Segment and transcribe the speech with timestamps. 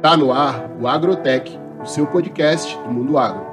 [0.00, 3.44] Tá no ar o Agrotech, o seu podcast do mundo agro.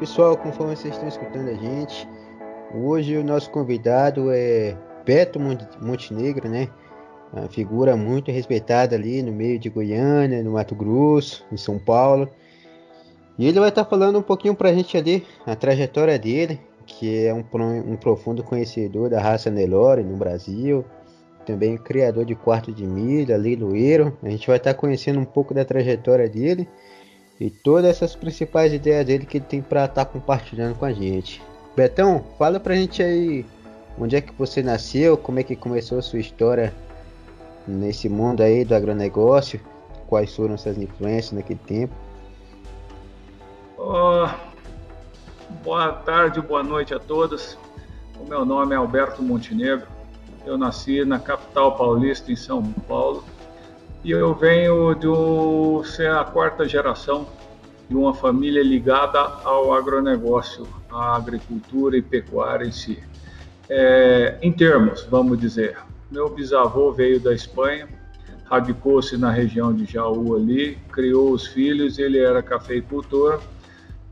[0.00, 2.08] Pessoal, conforme vocês estão escutando a gente,
[2.74, 4.76] hoje o nosso convidado é
[5.06, 5.38] Beto
[5.80, 6.68] Montenegro, né?
[7.32, 12.28] Uma figura muito respeitada ali no meio de Goiânia, no Mato Grosso, em São Paulo.
[13.38, 17.26] E ele vai estar falando um pouquinho para a gente ali a trajetória dele, que
[17.26, 17.44] é um,
[17.92, 20.84] um profundo conhecedor da raça Nelore no Brasil,
[21.44, 24.16] também criador de quarto de milha, leiloeiro.
[24.22, 26.68] A gente vai estar conhecendo um pouco da trajetória dele
[27.40, 31.42] e todas essas principais ideias dele que ele tem para estar compartilhando com a gente.
[31.76, 33.44] Betão, fala pra gente aí
[33.98, 36.72] onde é que você nasceu, como é que começou a sua história
[37.66, 39.60] nesse mundo aí do agronegócio,
[40.06, 41.94] quais foram suas influências naquele tempo.
[43.78, 44.28] Oh,
[45.62, 47.56] boa tarde, boa noite a todos.
[48.18, 49.86] O meu nome é Alberto Montenegro.
[50.44, 53.24] Eu nasci na capital paulista, em São Paulo,
[54.02, 57.26] e eu venho de ser a quarta geração
[57.88, 63.02] de uma família ligada ao agronegócio, à agricultura e pecuária em si.
[63.68, 65.78] É, em termos, vamos dizer,
[66.10, 67.88] meu bisavô veio da Espanha,
[68.44, 73.40] radicou-se na região de Jaú ali, criou os filhos, ele era cafeicultor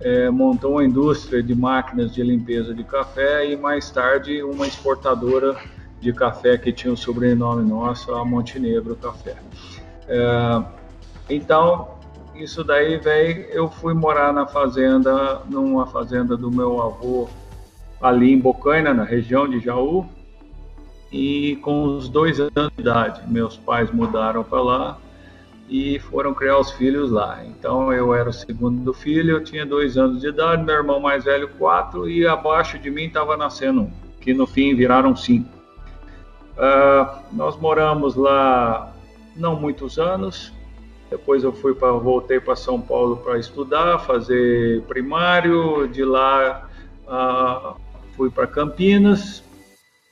[0.02, 5.56] é, montou uma indústria de máquinas de limpeza de café e mais tarde uma exportadora
[6.00, 9.36] de café que tinha o sobrenome nosso, a Montenegro Café.
[10.08, 10.62] É,
[11.30, 11.88] então,
[12.34, 17.28] isso daí veio, eu fui morar na fazenda, numa fazenda do meu avô
[18.00, 20.04] ali em Bocaina, na região de Jaú,
[21.12, 24.98] e com os dois anos de idade, meus pais mudaram para lá
[25.68, 27.44] e foram criar os filhos lá.
[27.44, 31.24] Então eu era o segundo filho, eu tinha dois anos de idade, meu irmão mais
[31.24, 35.48] velho quatro e abaixo de mim estava nascendo um, que no fim viraram cinco.
[36.52, 38.92] Uh, nós moramos lá
[39.36, 40.52] não muitos anos.
[41.10, 45.86] Depois eu fui para voltei para São Paulo para estudar, fazer primário.
[45.88, 46.68] De lá
[47.06, 47.80] uh,
[48.16, 49.42] fui para Campinas.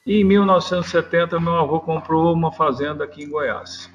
[0.06, 3.90] E em 1970 meu avô comprou uma fazenda aqui em Goiás.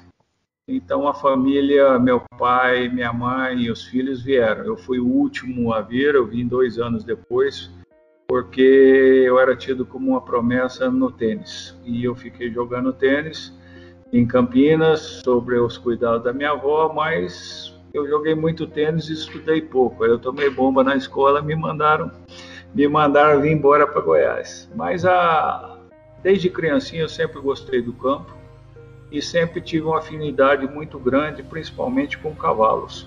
[0.68, 4.64] Então a família, meu pai, minha mãe e os filhos vieram.
[4.64, 7.70] Eu fui o último a vir, eu vim dois anos depois,
[8.26, 11.78] porque eu era tido como uma promessa no tênis.
[11.84, 13.56] E eu fiquei jogando tênis
[14.12, 19.62] em Campinas, sobre os cuidados da minha avó, mas eu joguei muito tênis e estudei
[19.62, 20.04] pouco.
[20.04, 22.10] Eu tomei bomba na escola, me mandaram,
[22.74, 24.68] me mandaram vir embora para Goiás.
[24.74, 25.78] Mas a,
[26.24, 28.35] desde criancinha eu sempre gostei do campo
[29.10, 33.06] e sempre tive uma afinidade muito grande, principalmente com cavalos.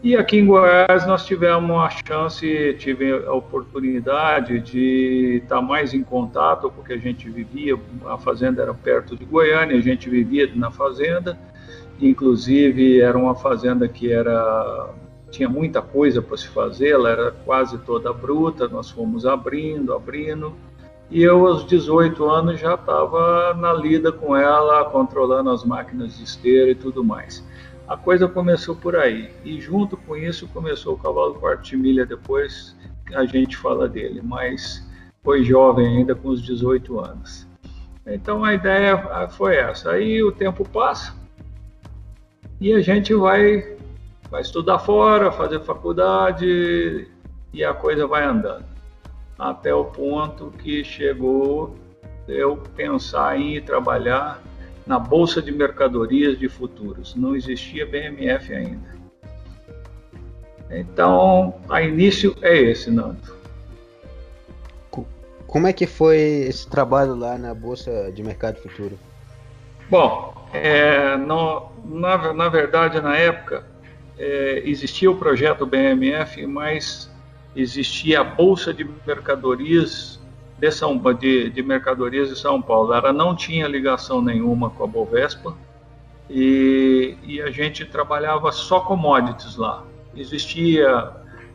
[0.00, 6.04] E aqui em Goiás nós tivemos a chance, tive a oportunidade de estar mais em
[6.04, 10.70] contato, porque a gente vivia, a fazenda era perto de Goiânia, a gente vivia na
[10.70, 11.36] fazenda,
[12.00, 14.88] inclusive era uma fazenda que era
[15.30, 20.54] tinha muita coisa para se fazer, ela era quase toda bruta, nós fomos abrindo, abrindo,
[21.10, 26.24] e eu, aos 18 anos, já estava na lida com ela, controlando as máquinas de
[26.24, 27.42] esteira e tudo mais.
[27.86, 29.30] A coisa começou por aí.
[29.42, 32.76] E junto com isso começou o cavalo quarto de milha depois,
[33.14, 34.86] a gente fala dele, mas
[35.24, 37.48] foi jovem ainda com os 18 anos.
[38.06, 39.92] Então a ideia foi essa.
[39.92, 41.14] Aí o tempo passa
[42.60, 43.78] e a gente vai,
[44.30, 47.08] vai estudar fora, fazer faculdade
[47.50, 48.77] e a coisa vai andando
[49.38, 51.76] até o ponto que chegou
[52.26, 54.42] eu pensar em ir trabalhar
[54.86, 57.14] na Bolsa de Mercadorias de Futuros.
[57.14, 58.98] Não existia BMF ainda.
[60.70, 63.38] Então, a início é esse, Nando.
[65.46, 68.98] Como é que foi esse trabalho lá na Bolsa de Mercado Futuro?
[69.88, 73.64] Bom, é, no, na, na verdade, na época,
[74.18, 77.10] é, existia o projeto BMF, mas
[77.54, 80.20] existia a Bolsa de Mercadorias
[80.58, 82.92] de, São, de, de Mercadorias de São Paulo.
[82.92, 85.54] Ela não tinha ligação nenhuma com a Bovespa
[86.28, 89.84] e, e a gente trabalhava só commodities lá.
[90.16, 91.12] Existia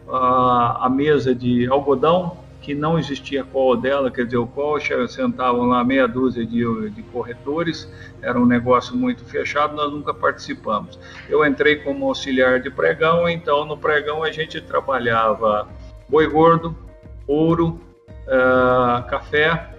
[0.08, 4.80] a, a mesa de algodão, que não existia call dela, quer dizer, o call
[5.10, 7.92] sentavam lá meia dúzia de, de corretores,
[8.22, 10.98] era um negócio muito fechado, nós nunca participamos.
[11.28, 15.68] Eu entrei como auxiliar de pregão, então no pregão a gente trabalhava
[16.14, 16.78] boi gordo,
[17.26, 17.82] ouro,
[18.28, 19.72] uh, café.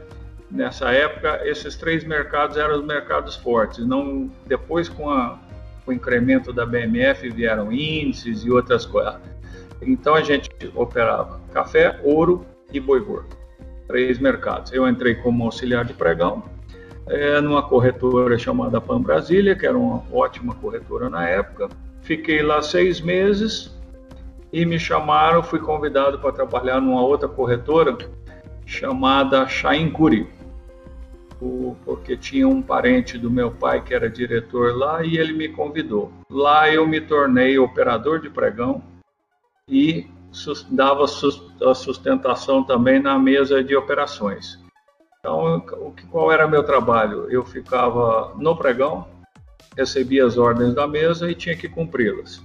[0.51, 3.87] Nessa época, esses três mercados eram os mercados fortes.
[3.87, 5.39] Não, depois, com, a,
[5.85, 9.15] com o incremento da BMF, vieram índices e outras coisas.
[9.81, 13.37] Então, a gente operava café, ouro e boi gordo.
[13.87, 14.73] três mercados.
[14.73, 16.43] Eu entrei como auxiliar de pregão,
[17.07, 21.69] é, numa corretora chamada Pan Brasília, que era uma ótima corretora na época.
[22.03, 23.74] Fiquei lá seis meses
[24.55, 27.99] e me chamaram, fui convidado para trabalhar numa outra corretora
[28.65, 30.31] chamada Chain Curi,
[31.85, 36.13] porque tinha um parente do meu pai que era diretor lá e ele me convidou.
[36.31, 38.81] Lá eu me tornei operador de pregão
[39.69, 40.07] e
[40.71, 44.61] dava a sustentação também na mesa de operações.
[45.19, 45.67] Então,
[46.13, 47.29] qual era meu trabalho?
[47.29, 49.05] Eu ficava no pregão,
[49.77, 52.37] recebia as ordens da mesa e tinha que cumpri-las.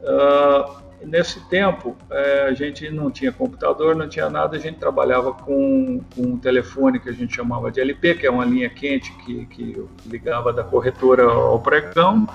[0.00, 5.32] Uh, nesse tempo, é, a gente não tinha computador, não tinha nada, a gente trabalhava
[5.32, 9.12] com, com um telefone que a gente chamava de LP, que é uma linha quente
[9.18, 12.28] que, que ligava da corretora ao pregão,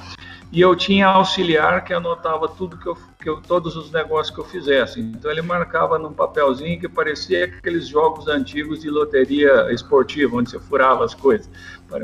[0.51, 4.39] e eu tinha auxiliar que anotava tudo que eu, que eu, todos os negócios que
[4.39, 4.99] eu fizesse.
[4.99, 10.59] Então ele marcava num papelzinho que parecia aqueles jogos antigos de loteria esportiva, onde você
[10.59, 11.49] furava as coisas.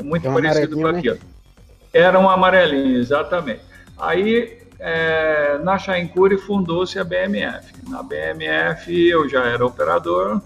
[0.02, 0.98] Muito é parecido com né?
[0.98, 1.14] aquilo.
[1.14, 1.20] Né?
[1.92, 3.60] Era um amarelinho, exatamente.
[3.96, 7.72] Aí é, na Chaincure fundou-se a BMF.
[7.88, 10.40] Na BMF eu já era operador,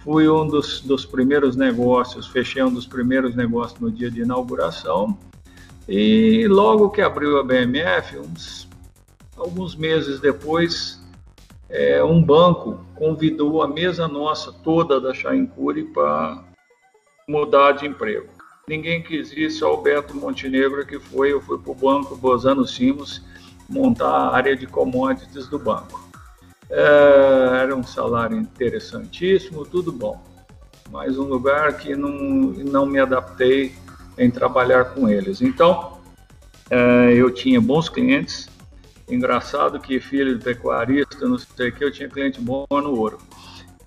[0.00, 5.18] fui um dos, dos primeiros negócios, fechei um dos primeiros negócios no dia de inauguração.
[5.88, 8.68] E logo que abriu a BMF, uns,
[9.36, 11.00] alguns meses depois,
[11.68, 16.44] é, um banco convidou a mesa nossa toda da Chaincure para
[17.26, 18.28] mudar de emprego.
[18.68, 21.32] Ninguém quis ir, só o Beto Montenegro que foi.
[21.32, 23.22] Eu fui para o banco Bozano Simos
[23.70, 26.10] montar a área de commodities do banco.
[26.68, 30.22] É, era um salário interessantíssimo, tudo bom,
[30.90, 33.74] mas um lugar que não, não me adaptei
[34.18, 35.40] em trabalhar com eles.
[35.40, 35.98] Então,
[36.68, 38.48] é, eu tinha bons clientes,
[39.08, 43.18] engraçado que filho de pecuarista, não sei o que, eu tinha cliente bom no ouro.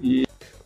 [0.01, 0.25] E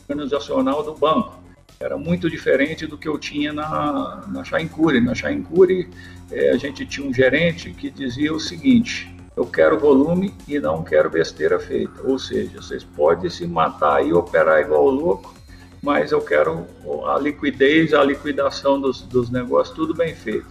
[0.09, 1.37] organizacional do banco
[1.79, 4.99] era muito diferente do que eu tinha na, na Chaincure.
[4.99, 5.89] Na Chaincure,
[6.31, 10.83] é, a gente tinha um gerente que dizia o seguinte: eu quero volume e não
[10.83, 12.01] quero besteira feita.
[12.03, 15.33] Ou seja, vocês podem se matar e operar igual louco,
[15.81, 16.65] mas eu quero
[17.05, 20.47] a liquidez, a liquidação dos, dos negócios, tudo bem feito.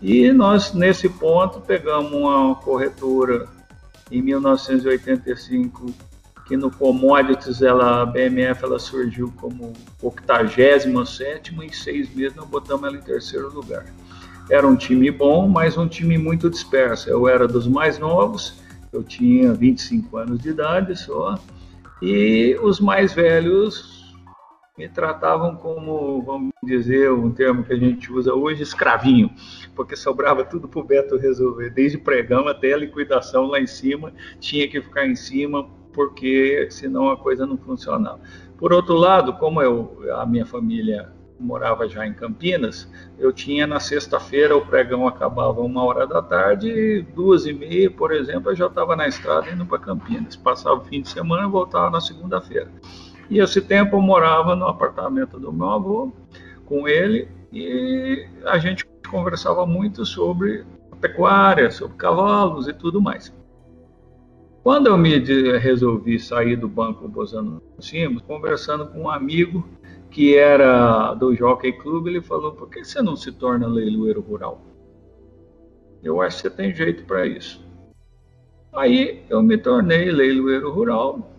[0.00, 3.46] E nós, nesse ponto, pegamos uma corretora
[4.10, 5.92] em 1985
[6.46, 9.72] que no commodities ela, a BMF ela surgiu como
[10.02, 13.84] 87 e em seis meses nós botamos ela em terceiro lugar.
[14.50, 17.08] Era um time bom, mas um time muito disperso.
[17.08, 18.60] Eu era dos mais novos,
[18.92, 21.38] eu tinha 25 anos de idade só,
[22.02, 24.12] e os mais velhos
[24.76, 29.30] me tratavam como, vamos dizer, um termo que a gente usa hoje, escravinho,
[29.76, 34.12] porque sobrava tudo para o Beto resolver, desde pregão até a liquidação lá em cima,
[34.40, 38.20] tinha que ficar em cima, porque senão a coisa não funcionava.
[38.56, 42.88] Por outro lado, como eu, a minha família morava já em Campinas,
[43.18, 48.12] eu tinha na sexta-feira o pregão acabava uma hora da tarde, duas e meia, por
[48.12, 50.36] exemplo, eu já estava na estrada indo para Campinas.
[50.36, 52.70] Passava o fim de semana e voltava na segunda-feira.
[53.30, 56.12] E esse tempo eu morava no apartamento do meu avô
[56.66, 60.64] com ele e a gente conversava muito sobre
[61.00, 63.32] pecuária, sobre cavalos e tudo mais.
[64.62, 65.18] Quando eu me
[65.58, 69.66] resolvi sair do banco Bozano Simos, conversando com um amigo
[70.10, 74.60] que era do Jockey Club, ele falou: por que você não se torna leiloeiro rural?
[76.02, 77.64] Eu acho que você tem jeito para isso.
[78.72, 81.30] Aí eu me tornei leiloeiro rural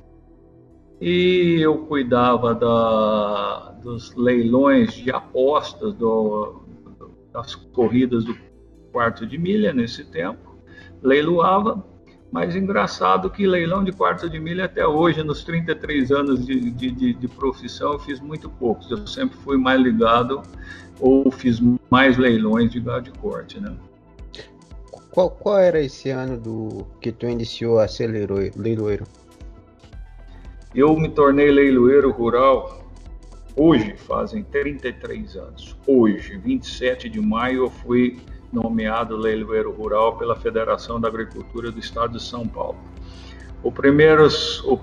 [1.00, 6.62] e eu cuidava da, dos leilões de apostas do,
[7.32, 8.38] das corridas do
[8.92, 10.56] quarto de milha nesse tempo,
[11.02, 11.84] leiloava
[12.32, 16.90] mas engraçado que leilão de quarta de milha até hoje, nos 33 anos de, de,
[16.90, 18.90] de, de, profissão, eu fiz muito poucos.
[18.90, 20.42] Eu sempre fui mais ligado
[21.00, 23.76] ou fiz mais leilões de gado de corte, né?
[25.12, 29.06] Qual, qual era esse ano do que tu iniciou a ser leiloeiro?
[30.74, 32.82] Eu me tornei leiloeiro rural
[33.58, 35.76] hoje, fazem 33 anos.
[35.86, 42.18] Hoje, 27 de maio, eu fui nomeado leiloeiro rural pela Federação da Agricultura do Estado
[42.18, 42.78] de São Paulo.
[43.64, 44.28] O primeiro,
[44.66, 44.80] o,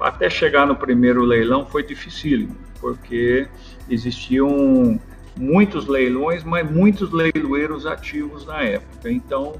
[0.00, 3.48] até chegar no primeiro leilão foi dificílimo, porque
[3.88, 5.00] existiam
[5.36, 9.10] muitos leilões, mas muitos leiloeiros ativos na época.
[9.10, 9.54] Então,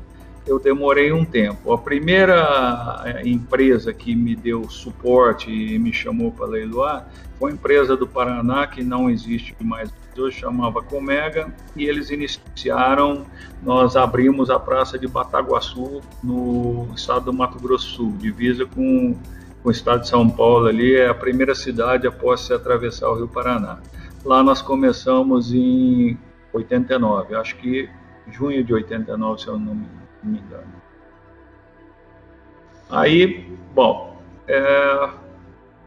[0.44, 1.72] eu demorei um tempo.
[1.72, 7.54] A primeira eh, empresa que me deu suporte e me chamou para leiloar foi a
[7.54, 9.90] empresa do Paraná, que não existe mais
[10.20, 13.24] hoje, chamava Comega, e eles iniciaram,
[13.62, 19.14] nós abrimos a praça de Bataguaçu, no estado do Mato Grosso Sul, divisa com,
[19.62, 23.14] com o estado de São Paulo ali, é a primeira cidade após se atravessar o
[23.16, 23.78] Rio Paraná.
[24.24, 26.18] Lá nós começamos em
[26.52, 27.88] 89, acho que
[28.30, 29.74] junho de 89, se eu não
[30.22, 30.78] me engano.
[32.90, 35.10] Aí, bom, é,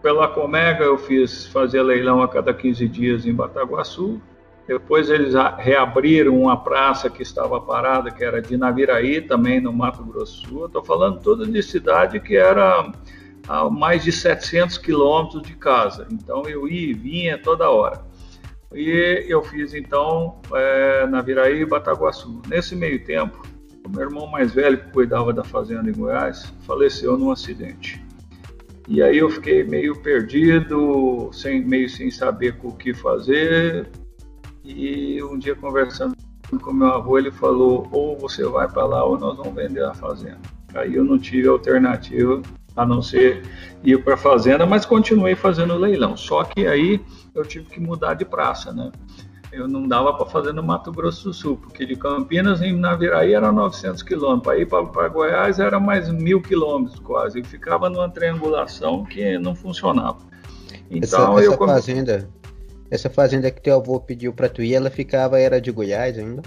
[0.02, 4.22] pela Comega eu fiz fazer leilão a cada 15 dias em Bataguaçu.
[4.68, 10.04] Depois eles reabriram uma praça que estava parada, que era de Naviraí, também no Mato
[10.04, 10.66] Grosso Sul.
[10.66, 12.92] Estou falando toda de cidade que era
[13.48, 16.08] a mais de 700 quilômetros de casa.
[16.12, 18.02] Então eu ia e vinha toda hora.
[18.74, 22.42] E eu fiz então é, Naviraí e Bataguaçu.
[22.48, 23.42] Nesse meio tempo,
[23.86, 28.02] o meu irmão mais velho, que cuidava da fazenda em Goiás, faleceu num acidente.
[28.88, 33.88] E aí eu fiquei meio perdido, sem, meio sem saber o que fazer.
[34.64, 36.16] E um dia conversando
[36.62, 39.94] com meu avô, ele falou: ou você vai para lá ou nós vamos vender a
[39.94, 40.40] fazenda.
[40.74, 42.42] Aí eu não tive alternativa
[42.76, 43.44] a não ser
[43.84, 46.16] ir para a fazenda, mas continuei fazendo leilão.
[46.16, 47.02] Só que aí
[47.36, 48.92] eu tive que mudar de praça, né?
[49.52, 53.34] Eu não dava para fazer no Mato Grosso do Sul, porque de Campinas em Naviraí
[53.34, 58.10] era 900 quilômetros, para ir para Goiás era mais mil quilômetros quase, e ficava numa
[58.10, 60.20] triangulação que não funcionava.
[60.90, 62.30] Então essa, essa eu fazenda,
[62.90, 66.42] essa fazenda que teu avô pediu para tu ir, ela ficava era de Goiás ainda?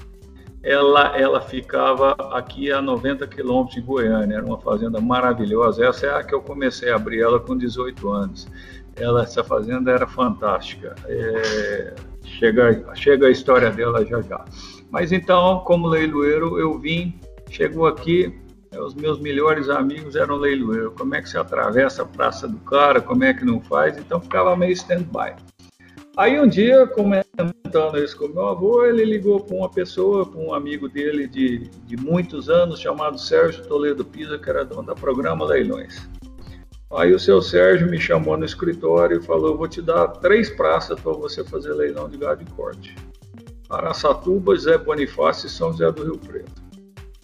[0.62, 5.84] Ela, ela ficava aqui a 90 quilômetros de Goiânia, era uma fazenda maravilhosa.
[5.84, 8.48] Essa é a que eu comecei a abrir ela com 18 anos.
[8.96, 10.94] Ela, essa fazenda era fantástica.
[11.06, 11.92] É
[12.24, 14.44] Chega, chega a história dela já já.
[14.90, 17.18] Mas então, como leiloeiro, eu vim,
[17.50, 18.38] chegou aqui,
[18.72, 20.94] é, os meus melhores amigos eram leiloeiros.
[20.96, 23.96] Como é que se atravessa a praça do cara, como é que não faz?
[23.98, 25.34] Então ficava meio stand-by.
[26.16, 30.54] Aí um dia, comentando isso com meu avô, ele ligou para uma pessoa, para um
[30.54, 35.44] amigo dele de, de muitos anos, chamado Sérgio Toledo Pisa, que era dono da programa
[35.44, 36.08] Leilões.
[36.96, 41.00] Aí o seu Sérgio me chamou no escritório e falou: vou te dar três praças
[41.00, 42.94] para você fazer leilão de gado de corte.
[43.68, 46.62] Araçatuba, Zé Bonifácio e São José do Rio Preto.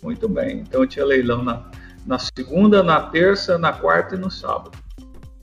[0.02, 1.70] Muito bem, então eu tinha leilão na,
[2.04, 4.76] na segunda, na terça, na quarta e no sábado.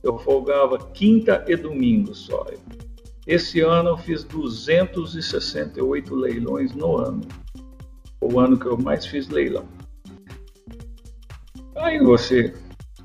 [0.03, 2.45] Eu folgava quinta e domingo só.
[3.25, 7.21] Esse ano eu fiz 268 leilões no ano.
[8.19, 9.65] O ano que eu mais fiz leilão.
[11.75, 12.53] Aí você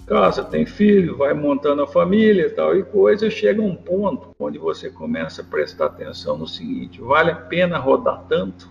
[0.06, 4.59] casa, tem filho, vai montando a família e tal e coisa, chega um ponto onde
[4.59, 8.71] você começa a prestar atenção no seguinte: vale a pena rodar tanto?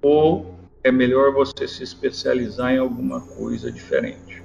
[0.00, 4.42] Ou é melhor você se especializar em alguma coisa diferente?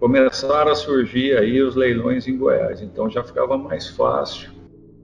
[0.00, 4.50] Começaram a surgir aí os leilões em Goiás, então já ficava mais fácil,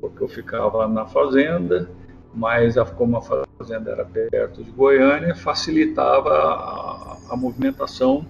[0.01, 1.91] porque eu ficava na fazenda,
[2.33, 8.25] mas como a fazenda era perto de Goiânia, facilitava a, a movimentação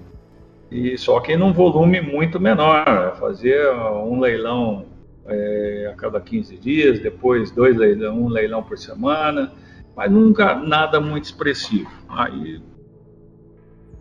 [0.75, 3.13] e só que num volume muito menor, né?
[3.21, 4.87] fazer um leilão
[5.25, 9.53] é, a cada 15 dias, depois dois leilão, um leilão por semana,
[9.95, 11.89] mas nunca nada muito expressivo.
[12.09, 12.61] Aí,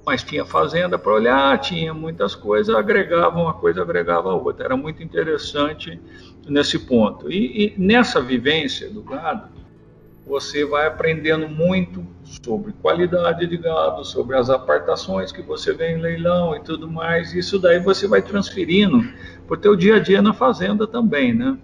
[0.04, 4.66] mas tinha fazenda para olhar, tinha muitas coisas, agregava uma coisa, agregava a outra.
[4.66, 6.02] Era muito interessante
[6.48, 7.32] nesse ponto.
[7.32, 9.48] E, e nessa vivência do gado,
[10.26, 16.02] você vai aprendendo muito sobre qualidade de gado, sobre as apartações que você vê em
[16.02, 17.34] leilão e tudo mais.
[17.34, 19.04] Isso daí você vai transferindo
[19.46, 21.58] para o teu dia a dia na fazenda também, né?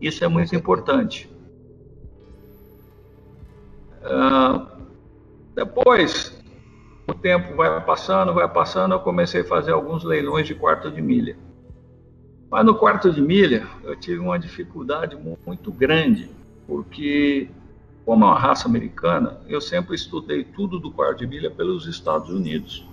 [0.00, 1.30] Isso é muito importante.
[4.02, 4.66] Uh,
[5.54, 6.42] depois,
[7.06, 11.02] o tempo vai passando, vai passando, eu comecei a fazer alguns leilões de quarto de
[11.02, 11.36] milha.
[12.50, 15.16] Mas no quarto de milha, eu tive uma dificuldade
[15.46, 16.28] muito grande
[16.72, 17.50] porque,
[18.02, 22.88] como uma raça americana, eu sempre estudei tudo do quarto de milha pelos Estados Unidos.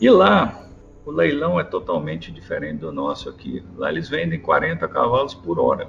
[0.00, 0.68] E lá,
[1.04, 3.64] o leilão é totalmente diferente do nosso aqui.
[3.76, 5.88] Lá eles vendem 40 cavalos por hora.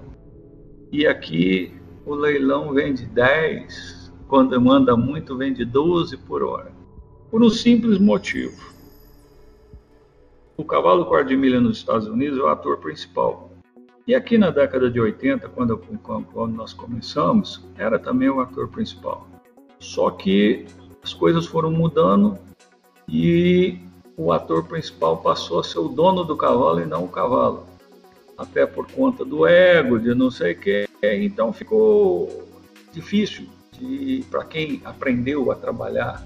[0.91, 6.71] E aqui o leilão vende 10, quando manda muito, vende 12 por hora.
[7.31, 8.61] Por um simples motivo.
[10.55, 13.56] O cavalo quarto de milha nos Estados Unidos é o ator principal.
[14.07, 19.27] E aqui na década de 80, quando, quando nós começamos, era também o ator principal.
[19.79, 20.65] Só que
[21.03, 22.37] as coisas foram mudando
[23.07, 23.77] e
[24.15, 27.67] o ator principal passou a ser o dono do cavalo e não o cavalo.
[28.37, 30.87] Até por conta do ego, de não sei o que.
[31.03, 32.47] Então ficou
[32.93, 33.47] difícil
[34.31, 36.25] para quem aprendeu a trabalhar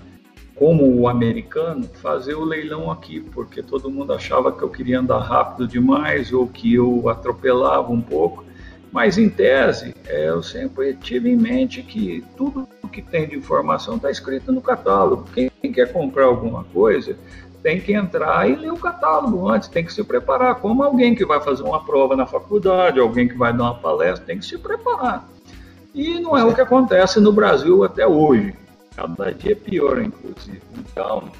[0.61, 5.17] como o americano, fazer o leilão aqui, porque todo mundo achava que eu queria andar
[5.17, 8.45] rápido demais ou que eu atropelava um pouco.
[8.91, 13.95] Mas, em tese, é, eu sempre tive em mente que tudo que tem de informação
[13.95, 15.25] está escrito no catálogo.
[15.33, 17.17] Quem quer comprar alguma coisa
[17.63, 21.25] tem que entrar e ler o catálogo antes, tem que se preparar, como alguém que
[21.25, 24.59] vai fazer uma prova na faculdade, alguém que vai dar uma palestra, tem que se
[24.59, 25.27] preparar.
[25.91, 28.61] E não é o que acontece no Brasil até hoje.
[28.95, 30.61] Cada dia é pior, inclusive.
[30.77, 31.31] Então,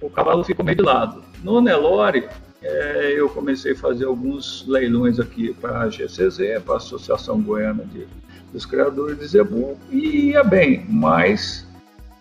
[0.00, 1.22] o cavalo fica meio de lado.
[1.42, 2.28] No Nelore,
[2.62, 7.84] é, eu comecei a fazer alguns leilões aqui para a GCZ, para a Associação Goiana
[7.84, 8.06] de,
[8.52, 11.66] dos Criadores de Zebu, e ia bem, mas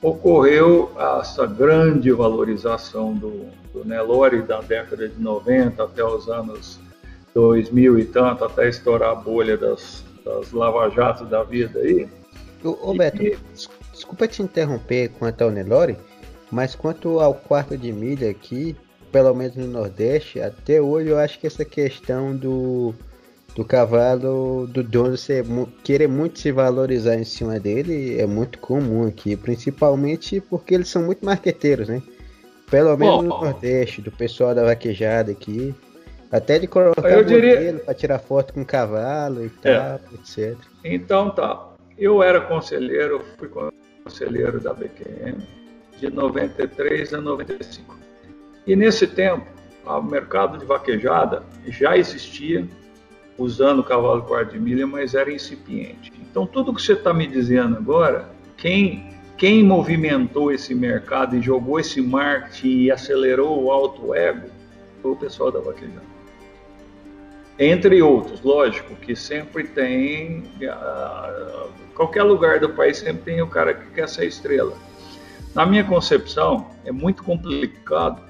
[0.02, 6.80] ocorreu essa grande valorização do, do Nelore da década de 90 até os anos
[7.34, 12.08] 2000 e tanto, até estourar a bolha das, das lava-jatos da vida aí.
[12.64, 13.38] Ô, ô Beto, e...
[13.98, 15.98] desculpa te interromper quanto ao Nelore,
[16.52, 18.76] mas quanto ao quarto de milha aqui,
[19.12, 22.94] pelo menos no Nordeste, até hoje eu acho que essa questão do
[23.56, 25.44] do cavalo do dono ser,
[25.84, 31.02] querer muito se valorizar em cima dele é muito comum aqui, principalmente porque eles são
[31.02, 32.04] muito marqueteiros, né?
[32.70, 35.74] Pelo menos no Nordeste, do pessoal da vaquejada aqui.
[36.32, 37.82] Até de colocar eu diria...
[37.84, 39.74] para tirar foto com o cavalo e é.
[39.74, 40.56] tal, etc.
[40.84, 41.70] Então tá.
[41.98, 43.48] Eu era conselheiro, fui
[44.08, 45.38] conselheiro da BQM
[46.00, 47.98] de 93 a 95.
[48.66, 49.46] E nesse tempo,
[49.86, 52.66] o mercado de vaquejada já existia,
[53.38, 56.12] usando o cavalo quarto de milha, mas era incipiente.
[56.22, 61.80] Então, tudo que você está me dizendo agora, quem, quem movimentou esse mercado e jogou
[61.80, 64.50] esse marketing e acelerou o alto ego
[65.02, 66.18] foi o pessoal da vaquejada.
[67.60, 73.74] Entre outros, lógico, que sempre tem, uh, qualquer lugar do país sempre tem o cara
[73.74, 74.78] que quer ser estrela.
[75.56, 78.22] Na minha concepção, é muito complicado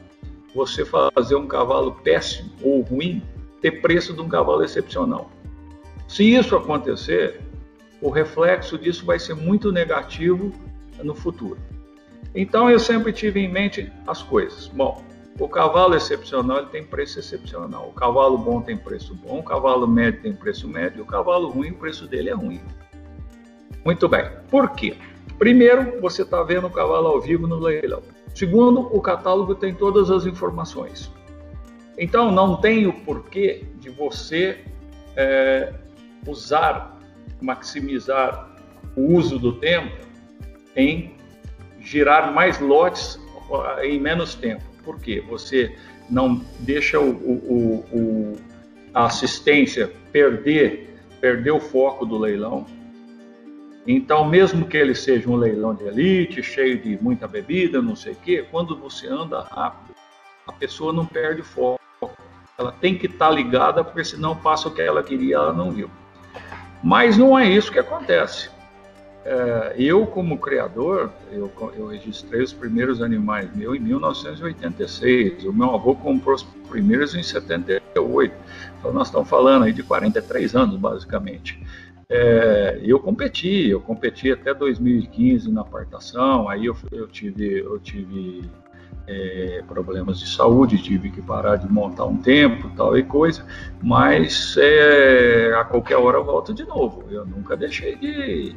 [0.56, 3.22] você fazer um cavalo péssimo ou ruim
[3.62, 5.30] ter preço de um cavalo excepcional.
[6.08, 7.42] Se isso acontecer,
[8.02, 10.54] o reflexo disso vai ser muito negativo
[11.04, 11.60] no futuro.
[12.34, 14.68] Então eu sempre tive em mente as coisas.
[14.68, 15.04] Bom,
[15.38, 17.90] o cavalo excepcional tem preço excepcional.
[17.90, 21.72] O cavalo bom tem preço bom, o cavalo médio tem preço médio, o cavalo ruim,
[21.72, 22.62] o preço dele é ruim.
[23.88, 24.26] Muito bem.
[24.52, 24.98] Por quê?
[25.40, 28.04] Primeiro, você está vendo o cavalo ao vivo no leilão.
[28.36, 31.10] Segundo, o catálogo tem todas as informações.
[31.98, 34.60] Então, não tem o porquê de você
[35.16, 35.74] é,
[36.28, 37.00] usar,
[37.40, 38.58] maximizar
[38.94, 39.96] o uso do tempo
[40.76, 41.16] em
[41.80, 43.18] girar mais lotes
[43.84, 44.66] em menos tempo.
[44.84, 45.24] Por quê?
[45.30, 45.74] Você
[46.10, 48.36] não deixa o, o, o,
[48.94, 52.66] a assistência perder, perder o foco do leilão.
[53.88, 58.12] Então, mesmo que ele seja um leilão de elite, cheio de muita bebida, não sei
[58.12, 59.96] o quê, quando você anda rápido,
[60.46, 61.80] a pessoa não perde foco.
[62.58, 65.72] Ela tem que estar tá ligada, porque senão passa o que ela queria, ela não
[65.72, 65.90] viu.
[66.84, 68.50] Mas não é isso que acontece.
[69.24, 75.46] É, eu, como criador, eu, eu, registrei os primeiros animais meu em 1986.
[75.46, 78.34] O meu avô comprou os primeiros em 78.
[78.80, 81.62] Então, nós estamos falando aí de 43 anos, basicamente.
[82.10, 88.50] É, eu competi, eu competi até 2015 na apartação, aí eu, eu tive, eu tive
[89.06, 93.46] é, problemas de saúde, tive que parar de montar um tempo, tal e coisa,
[93.82, 97.04] mas é, a qualquer hora volto de novo.
[97.10, 98.56] Eu nunca deixei de,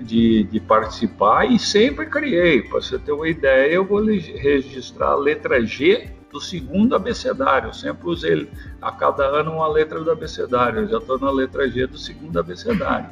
[0.00, 2.62] de, de participar e sempre criei.
[2.62, 7.68] Para você ter uma ideia, eu vou registrar a letra G do segundo abecedário.
[7.68, 8.48] Eu sempre usei
[8.80, 10.80] a cada ano uma letra do abecedário.
[10.80, 13.10] Eu já estou na letra G do segundo abecedário.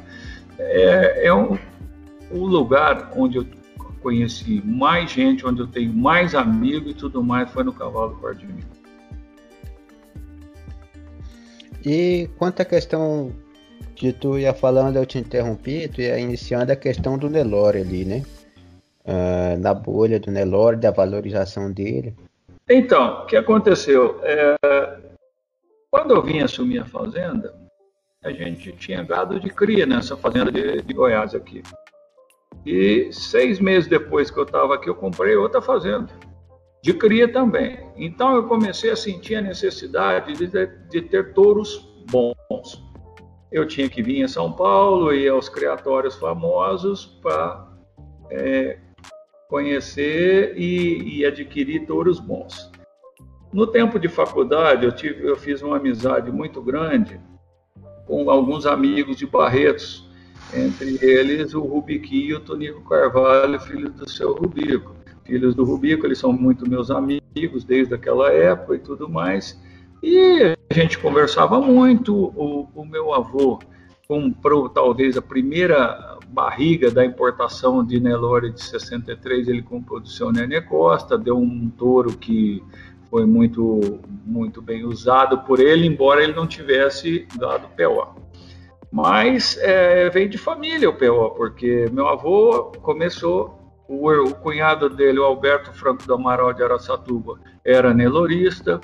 [0.57, 1.57] É, é um,
[2.31, 3.45] um lugar onde eu
[4.01, 8.63] conheci mais gente, onde eu tenho mais amigos e tudo mais, foi no cavalo mim.
[11.85, 13.31] E quanto à questão
[13.95, 18.05] que tu ia falando, eu te interrompi, tu ia iniciando a questão do Nelore ali,
[18.05, 18.23] né?
[19.03, 22.15] Uh, na bolha do Nelore, da valorização dele.
[22.73, 24.19] Então, o que aconteceu?
[24.23, 24.55] É,
[25.89, 27.53] quando eu vim assumir a fazenda,
[28.23, 31.61] a gente tinha gado de cria nessa fazenda de, de Goiás aqui.
[32.65, 36.07] E seis meses depois que eu estava aqui, eu comprei outra fazenda,
[36.81, 37.91] de cria também.
[37.97, 41.77] Então eu comecei a sentir a necessidade de, de ter touros
[42.09, 42.81] bons.
[43.51, 47.67] Eu tinha que vir em São Paulo e aos criatórios famosos para
[48.29, 48.77] é,
[49.51, 52.71] conhecer e, e, adquirir touros bons.
[53.51, 57.19] No tempo de faculdade, eu, tive, eu fiz uma amizade muito grande
[58.07, 60.09] com alguns amigos de Barretos,
[60.53, 64.95] entre eles o Rubiqui e o Tonico Carvalho, filhos do seu Rubico.
[65.25, 69.61] Filhos do Rubico, eles são muito meus amigos desde aquela época e tudo mais.
[70.01, 72.15] E a gente conversava muito.
[72.15, 73.59] O, o meu avô
[74.07, 80.31] comprou talvez a primeira barriga da importação de Nelore de 63, ele comprou do seu
[80.31, 82.63] Nenê Costa, deu um touro que
[83.09, 88.15] foi muito, muito bem usado por ele, embora ele não tivesse dado PO.
[88.89, 95.19] Mas é, vem de família o PO, porque meu avô começou, o, o cunhado dele,
[95.19, 98.79] o Alberto Franco do Amaral de Araçatuba, era nelorista,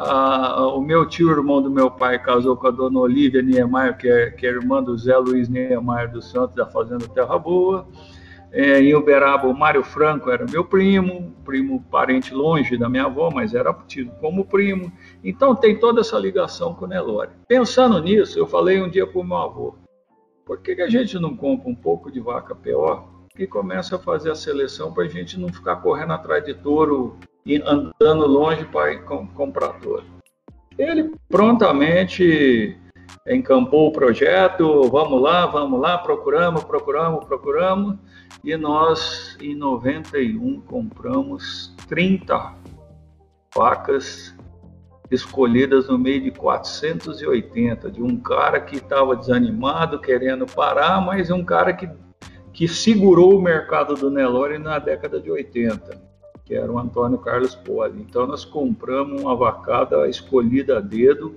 [0.00, 4.08] ah, o meu tio, irmão do meu pai, casou com a dona Olívia Niemeyer, que
[4.08, 7.84] é, que é irmã do Zé Luiz Niemeyer dos Santos, da Fazenda Terra Boa.
[8.52, 13.28] É, em Uberaba, o Mário Franco era meu primo, primo parente longe da minha avó,
[13.34, 14.92] mas era tido como primo.
[15.24, 17.30] Então tem toda essa ligação com o Nelore.
[17.48, 19.74] Pensando nisso, eu falei um dia para o meu avô:
[20.46, 23.02] por que, que a gente não compra um pouco de vaca PO
[23.36, 27.16] e começa a fazer a seleção para a gente não ficar correndo atrás de touro
[27.56, 30.04] andando longe para comprar touro.
[30.78, 32.76] Ele prontamente
[33.26, 37.96] encampou o projeto, vamos lá, vamos lá, procuramos, procuramos, procuramos,
[38.44, 42.54] e nós em 91 compramos 30
[43.54, 44.34] vacas
[45.10, 51.42] escolhidas no meio de 480, de um cara que estava desanimado, querendo parar, mas um
[51.44, 51.88] cara que,
[52.52, 56.07] que segurou o mercado do Nelore na década de 80
[56.48, 58.00] que era o Antônio Carlos Poli.
[58.00, 61.36] Então nós compramos uma vacada escolhida a dedo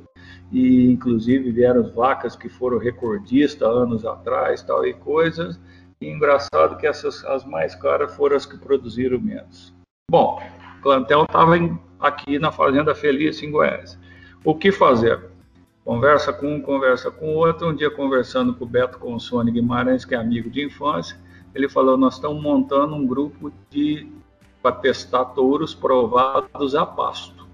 [0.50, 5.60] e inclusive vieram vacas que foram recordistas anos atrás, tal e coisas.
[6.00, 9.74] E engraçado que essas as mais caras foram as que produziram menos.
[10.10, 10.42] Bom,
[10.80, 11.56] o plantel estava
[12.00, 14.00] aqui na Fazenda Feliz em Goiás.
[14.46, 15.20] O que fazer?
[15.84, 17.68] Conversa com um, conversa com outro.
[17.68, 21.20] Um dia conversando com o Beto Consone Guimarães, que é amigo de infância,
[21.54, 24.08] ele falou: Nós estamos montando um grupo de
[24.62, 27.48] para testar touros provados a pasto.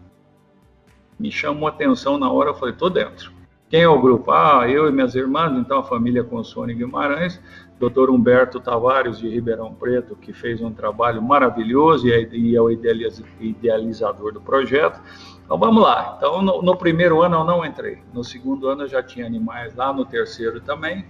[1.19, 3.31] Me chamou a atenção na hora, eu falei, tô dentro.
[3.69, 4.31] Quem é o grupo?
[4.31, 7.41] Ah, eu e minhas irmãs, então a família Consone Guimarães,
[7.79, 8.09] Dr.
[8.09, 14.31] Humberto Tavares de Ribeirão Preto, que fez um trabalho maravilhoso é, e é o idealizador
[14.31, 15.01] do projeto.
[15.43, 16.15] Então vamos lá.
[16.17, 19.75] Então no, no, primeiro ano eu não entrei, no segundo ano eu já tinha animais
[19.75, 21.05] lá, no terceiro também.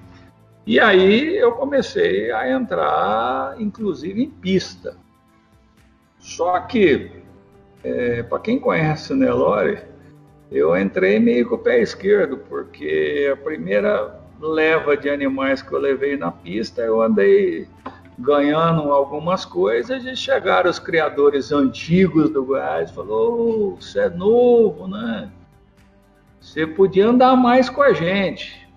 [0.66, 4.98] E aí eu comecei a entrar, inclusive em pista.
[6.28, 7.10] Só que,
[7.82, 9.80] é, para quem conhece o Nelore,
[10.52, 15.80] eu entrei meio com o pé esquerdo, porque a primeira leva de animais que eu
[15.80, 17.66] levei na pista, eu andei
[18.20, 24.10] ganhando algumas coisas e chegaram os criadores antigos do Goiás e falou, oh, você é
[24.10, 25.32] novo, né?
[26.42, 28.68] Você podia andar mais com a gente.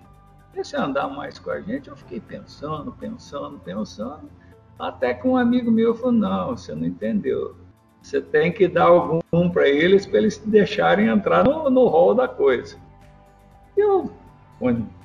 [0.55, 4.29] E se andar mais com a gente, eu fiquei pensando, pensando, pensando.
[4.77, 7.55] Até que um amigo meu falou: não, você não entendeu.
[8.01, 12.27] Você tem que dar algum para eles para eles te deixarem entrar no, hall da
[12.27, 12.75] coisa.
[13.77, 14.11] Eu,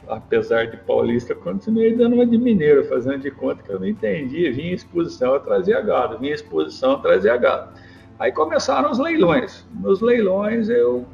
[0.08, 4.52] apesar de paulista, continuei dando uma de mineiro, fazendo de conta que eu não entendia.
[4.52, 6.18] Vinha exposição, eu trazia gado.
[6.18, 7.78] Vinha exposição, eu trazia gado.
[8.18, 9.66] Aí começaram os leilões.
[9.74, 11.04] Nos leilões eu.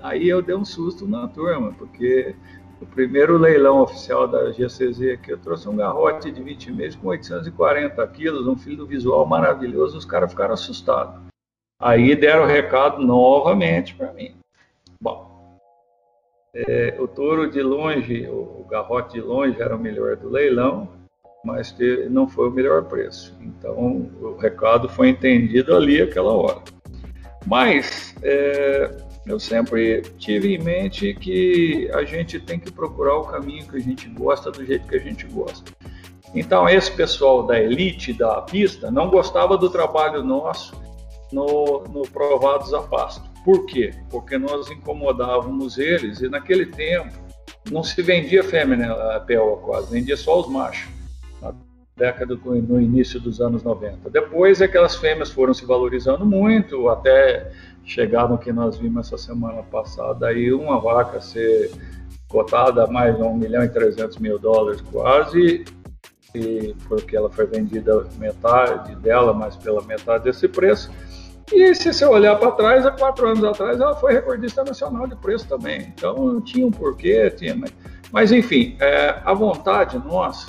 [0.00, 2.34] Aí eu dei um susto na turma, porque
[2.80, 7.08] o primeiro leilão oficial da GCZ aqui, eu trouxe um garrote de 20 meses com
[7.08, 11.20] 840 quilos, um filho visual maravilhoso, os caras ficaram assustados.
[11.78, 14.34] Aí deram o recado novamente para mim.
[15.00, 15.58] Bom,
[16.54, 20.88] é, o touro de longe, o, o garrote de longe era o melhor do leilão,
[21.44, 21.74] mas
[22.10, 23.36] não foi o melhor preço.
[23.40, 26.60] Então o recado foi entendido ali aquela hora.
[27.46, 28.90] Mas é,
[29.30, 33.80] eu sempre tive em mente que a gente tem que procurar o caminho que a
[33.80, 35.70] gente gosta do jeito que a gente gosta.
[36.34, 40.74] Então, esse pessoal da elite da pista não gostava do trabalho nosso
[41.32, 43.28] no, no Provados a Pasto.
[43.44, 43.94] Por quê?
[44.10, 47.14] Porque nós incomodávamos eles e naquele tempo
[47.70, 50.88] não se vendia fêmea a PO quase, vendia só os machos,
[51.96, 54.08] década no início dos anos 90.
[54.10, 57.50] Depois aquelas fêmeas foram se valorizando muito, até
[57.90, 61.72] chegaram que nós vimos essa semana passada aí uma vaca ser
[62.28, 65.64] cotada a mais de 1 milhão e 300 mil dólares quase,
[66.32, 70.88] e porque ela foi vendida metade dela, mas pela metade desse preço.
[71.52, 75.16] E se você olhar para trás, há quatro anos atrás, ela foi recordista nacional de
[75.16, 75.92] preço também.
[75.92, 77.74] Então não tinha um porquê, tinha, mas,
[78.12, 80.46] mas enfim, é, a vontade nossa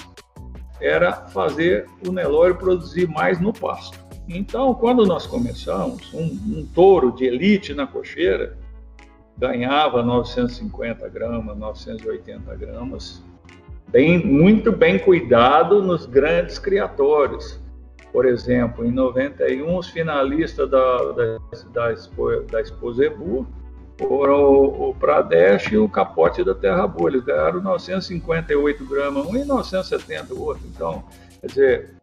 [0.79, 4.00] era fazer o Nelore produzir mais no pasto.
[4.27, 8.57] Então, quando nós começamos, um, um touro de elite na cocheira
[9.37, 13.23] ganhava 950 gramas, 980 gramas,
[13.89, 17.59] bem, muito bem cuidado nos grandes criatórios.
[18.13, 21.91] Por exemplo, em 91, os finalistas da, da, da,
[22.51, 23.47] da Expo Zebu
[23.97, 27.09] foram o, o Pradesh e o Capote da Terra Boa.
[27.09, 30.63] Eles ganharam 958 gramas um e 970 o outro.
[30.73, 31.03] Então,
[31.39, 31.95] quer dizer,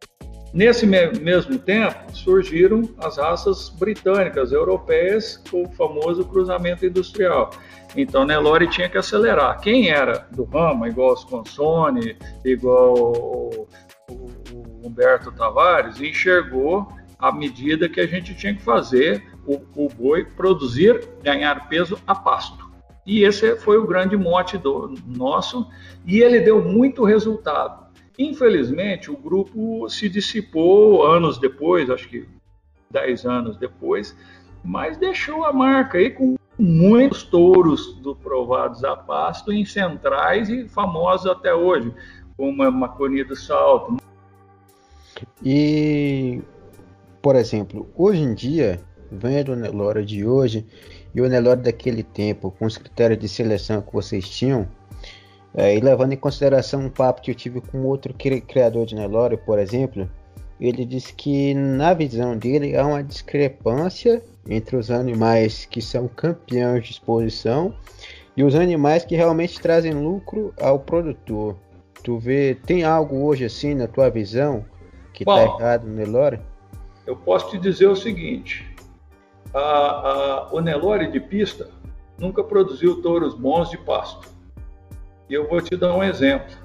[0.52, 7.50] Nesse mesmo tempo, surgiram as raças britânicas, europeias, com o famoso cruzamento industrial.
[7.94, 9.61] Então, Nelore tinha que acelerar.
[9.61, 13.68] Quem era do ramo, igual os Consone, igual o,
[14.11, 14.14] o,
[14.52, 20.24] o Humberto Tavares, enxergou a medida que a gente tinha que fazer o, o boi
[20.24, 22.68] produzir, ganhar peso a pasto.
[23.04, 25.66] E esse foi o grande mote do nosso,
[26.06, 27.88] e ele deu muito resultado.
[28.18, 32.26] Infelizmente, o grupo se dissipou anos depois, acho que
[32.90, 34.16] 10 anos depois,
[34.64, 40.68] mas deixou a marca aí com muitos touros do provados a pasto em centrais e
[40.68, 41.94] famosos até hoje,
[42.37, 43.96] como a Maconi do Salto.
[45.44, 46.42] E,
[47.22, 48.81] por exemplo, hoje em dia,
[49.12, 50.66] vendo o Nelore de hoje
[51.14, 54.68] e o Nelore daquele tempo, com os critérios de seleção que vocês tinham,
[55.54, 59.37] é, e levando em consideração um papo que eu tive com outro criador de Nelore,
[59.38, 60.08] por exemplo,
[60.61, 66.84] ele disse que na visão dele há uma discrepância entre os animais que são campeões
[66.84, 67.74] de exposição
[68.37, 71.56] e os animais que realmente trazem lucro ao produtor.
[72.02, 74.64] Tu vê, tem algo hoje assim na tua visão
[75.12, 76.40] que está errado no Nelore?
[77.06, 78.64] Eu posso te dizer o seguinte:
[79.52, 81.70] a, a, o Nelore de pista
[82.18, 84.28] nunca produziu touros bons de pasto.
[85.28, 86.56] E eu vou te dar um exemplo.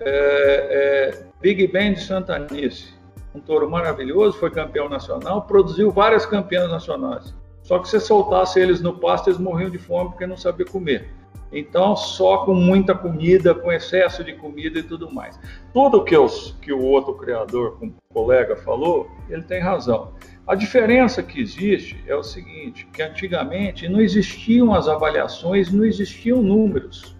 [0.00, 2.94] É, é, Big Ben de Santanice,
[3.34, 7.34] um touro maravilhoso, foi campeão nacional, produziu várias campeãs nacionais.
[7.62, 11.10] Só que se soltasse eles no pasto, eles morriam de fome porque não sabiam comer.
[11.52, 15.38] Então, só com muita comida, com excesso de comida e tudo mais.
[15.72, 20.12] Tudo que, os, que o outro criador, um colega, falou, ele tem razão.
[20.46, 26.42] A diferença que existe é o seguinte, que antigamente não existiam as avaliações, não existiam
[26.42, 27.17] números.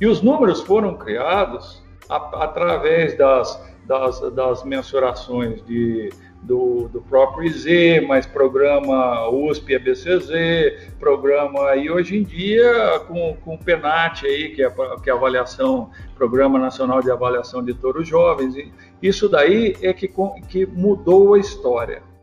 [0.00, 6.10] E os números foram criados a, através das, das, das, mensurações de,
[6.42, 10.30] do, do próprio IZ, mais programa USP ABCZ,
[10.98, 14.70] programa e hoje em dia com, com o PENAT aí, que é,
[15.02, 18.54] que é a avaliação, Programa Nacional de Avaliação de Touros Jovens,
[19.02, 20.10] isso daí é que,
[20.48, 22.13] que mudou a história.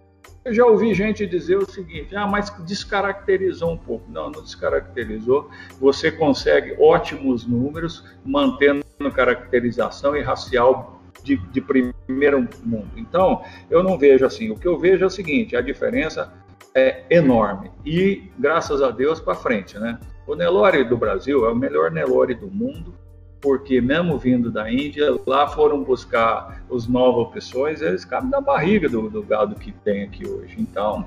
[0.43, 4.09] Eu já ouvi gente dizer o seguinte: ah, mas descaracterizou um pouco.
[4.11, 5.49] Não, não descaracterizou.
[5.79, 12.89] Você consegue ótimos números mantendo caracterização e racial de, de primeiro mundo.
[12.95, 14.49] Então, eu não vejo assim.
[14.49, 16.33] O que eu vejo é o seguinte: a diferença
[16.73, 19.99] é enorme e, graças a Deus, para frente, né?
[20.25, 22.93] O Nelore do Brasil é o melhor Nelore do mundo
[23.41, 28.87] porque mesmo vindo da Índia, lá foram buscar os novas opções, eles cabem na barriga
[28.87, 30.55] do, do gado que tem aqui hoje.
[30.59, 31.05] Então,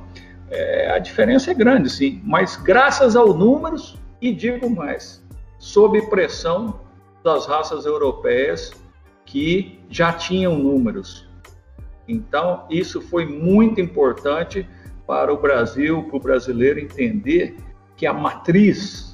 [0.50, 5.24] é, a diferença é grande, sim, mas graças aos números, e digo mais,
[5.58, 6.80] sob pressão
[7.22, 8.72] das raças europeias
[9.24, 11.28] que já tinham números.
[12.06, 14.68] Então, isso foi muito importante
[15.06, 17.56] para o Brasil, para o brasileiro entender
[17.96, 19.13] que a matriz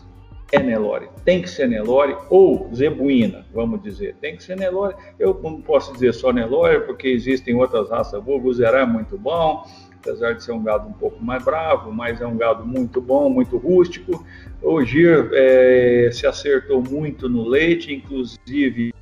[0.52, 1.08] é Nelore.
[1.24, 4.16] Tem que ser Nelore ou Zebuína, vamos dizer.
[4.20, 4.94] Tem que ser Nelore.
[5.18, 8.44] Eu não posso dizer só Nelore, porque existem outras raças boas.
[8.44, 9.64] O Zerá é muito bom,
[10.00, 13.28] apesar de ser um gado um pouco mais bravo, mas é um gado muito bom,
[13.28, 14.24] muito rústico.
[14.62, 18.92] O Gir é, se acertou muito no leite, inclusive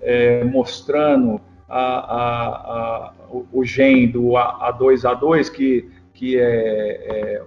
[0.00, 7.42] é, mostrando a, a, a, o, o gen do A2A2, que, que é, é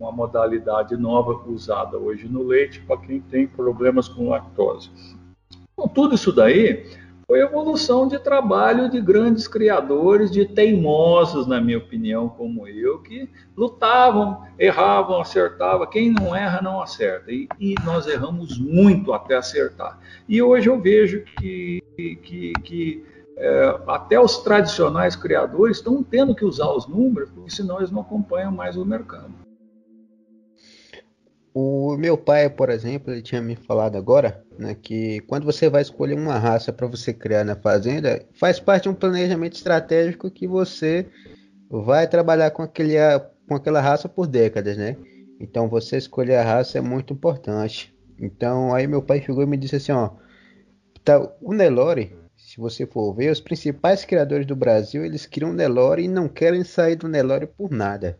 [0.00, 4.90] uma modalidade nova usada hoje no leite para quem tem problemas com lactose.
[5.74, 6.86] Então, tudo isso daí
[7.26, 13.28] foi evolução de trabalho de grandes criadores, de teimosos, na minha opinião, como eu, que
[13.56, 15.86] lutavam, erravam, acertavam.
[15.86, 17.30] Quem não erra, não acerta.
[17.30, 20.00] E, e nós erramos muito até acertar.
[20.28, 23.04] E hoje eu vejo que, que, que
[23.36, 28.00] é, até os tradicionais criadores estão tendo que usar os números, porque senão eles não
[28.00, 29.49] acompanham mais o mercado.
[31.52, 35.82] O meu pai, por exemplo, ele tinha me falado agora, né, que quando você vai
[35.82, 40.46] escolher uma raça para você criar na fazenda, faz parte de um planejamento estratégico que
[40.46, 41.06] você
[41.68, 42.94] vai trabalhar com, aquele,
[43.48, 44.96] com aquela raça por décadas, né?
[45.40, 47.92] Então você escolher a raça é muito importante.
[48.20, 50.10] Então aí meu pai chegou e me disse assim, ó,
[51.02, 56.04] tá, o Nelore, se você for ver, os principais criadores do Brasil, eles criam Nelore
[56.04, 58.18] e não querem sair do Nelore por nada.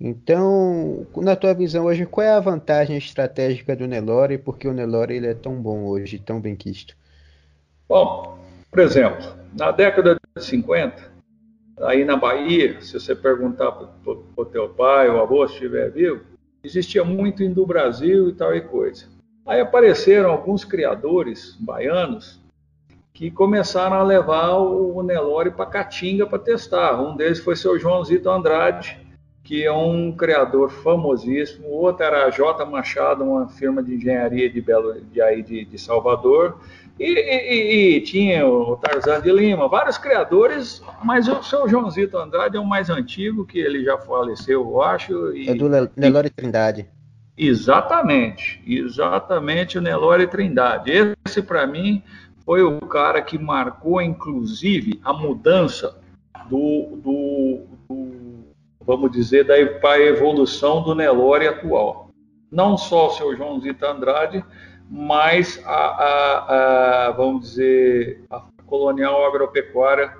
[0.00, 4.66] Então, na tua visão hoje, qual é a vantagem estratégica do Nelore e por que
[4.66, 6.96] o Nelore ele é tão bom hoje, tão bem quisto?
[7.86, 8.38] Bom,
[8.70, 11.12] por exemplo, na década de 50,
[11.82, 13.88] aí na Bahia, se você perguntar para
[14.36, 16.22] o teu pai ou avô se estiver vivo,
[16.64, 19.04] existia muito indo do Brasil e tal e coisa.
[19.44, 22.40] Aí apareceram alguns criadores baianos
[23.12, 27.02] que começaram a levar o Nelore para Caatinga para testar.
[27.02, 28.98] Um deles foi seu Joãozito Andrade,
[29.42, 31.66] que é um criador famosíssimo.
[31.66, 35.64] O outro era a J Machado, uma firma de engenharia de Belo de, aí de,
[35.64, 36.60] de Salvador.
[36.98, 42.58] E, e, e, tinha o Tarzan de Lima, vários criadores, mas o seu Joãozito Andrade
[42.58, 45.34] é o mais antigo, que ele já faleceu, eu acho.
[45.34, 46.86] E, é do Nelore Trindade.
[47.38, 51.16] Exatamente, exatamente o Nelore Trindade.
[51.24, 52.02] Esse, para mim,
[52.44, 55.98] foi o cara que marcou, inclusive, a mudança
[56.50, 58.29] do, do, do
[58.80, 59.58] vamos dizer, da
[60.00, 62.10] evolução do Nelore atual.
[62.50, 64.44] Não só o seu Joãozito Andrade,
[64.90, 70.12] mas a, a, a, vamos dizer, a colonial agropecuária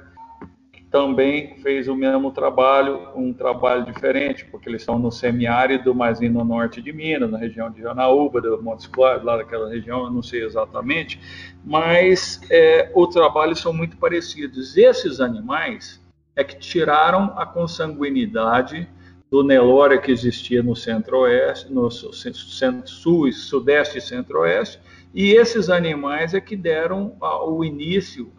[0.90, 6.44] também fez o mesmo trabalho, um trabalho diferente, porque eles estão no semiárido, mas no
[6.44, 10.22] norte de Minas, na região de Janaúba, do Montes Claros, lá daquela região, eu não
[10.22, 11.20] sei exatamente,
[11.64, 14.76] mas é, os trabalhos são muito parecidos.
[14.76, 15.99] Esses animais
[16.40, 18.88] é que tiraram a consanguinidade
[19.30, 24.80] do Nelore que existia no centro-oeste, no centro-sul, sudeste e centro-oeste,
[25.14, 28.32] e esses animais é que deram o início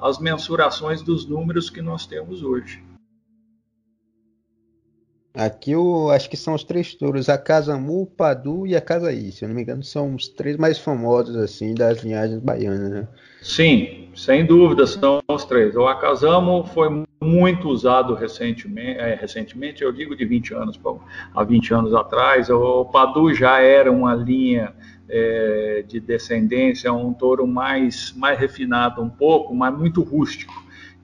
[0.00, 2.82] às mensurações dos números que nós temos hoje.
[5.34, 5.72] Aqui
[6.14, 9.30] acho que são os três touros, a Casamu, o Padu e a Casaí.
[9.32, 13.08] Se eu não me engano, são os três mais famosos assim das linhagens baianas, né?
[13.46, 15.76] Sim, sem dúvida são os três.
[15.76, 20.80] O Akazamo foi muito usado recentemente, é, recentemente, eu digo de 20 anos
[21.32, 22.50] a 20 anos atrás.
[22.50, 24.74] O Padu já era uma linha
[25.08, 30.52] é, de descendência, um touro mais, mais refinado um pouco, mas muito rústico.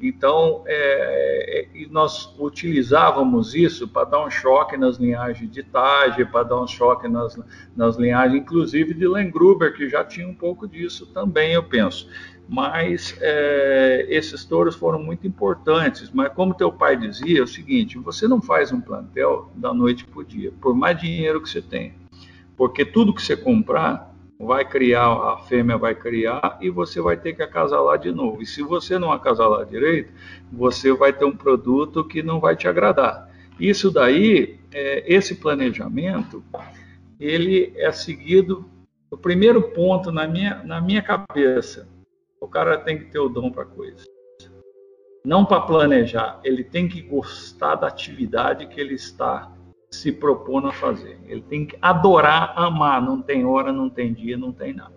[0.03, 6.43] Então, é, é nós utilizávamos isso para dar um choque nas linhagens de Tage, para
[6.43, 7.39] dar um choque nas,
[7.77, 12.09] nas linhagens, inclusive de Lengruber, que já tinha um pouco disso também, eu penso.
[12.49, 16.11] Mas é, esses touros foram muito importantes.
[16.11, 20.05] Mas, como teu pai dizia, é o seguinte: você não faz um plantel da noite
[20.05, 21.95] para o dia, por mais dinheiro que você tem.
[22.57, 24.12] Porque tudo que você comprar,
[24.43, 28.43] vai criar, a fêmea vai criar e você vai ter que acasalar de novo.
[28.43, 30.13] E se você não acasalar direito,
[30.51, 33.31] você vai ter um produto que não vai te agradar.
[33.59, 36.43] Isso daí, é, esse planejamento,
[37.21, 38.69] ele é seguido.
[39.11, 41.89] O primeiro ponto na minha, na minha cabeça,
[42.41, 44.05] o cara tem que ter o dom para coisa.
[45.25, 49.53] Não para planejar, ele tem que gostar da atividade que ele está
[49.93, 51.21] se propondo a fazer.
[51.27, 53.01] Ele tem que adorar, amar.
[53.01, 54.95] Não tem hora, não tem dia, não tem nada.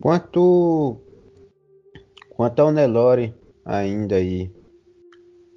[0.00, 1.00] Quanto,
[2.30, 4.50] quanto ao Nelore ainda aí,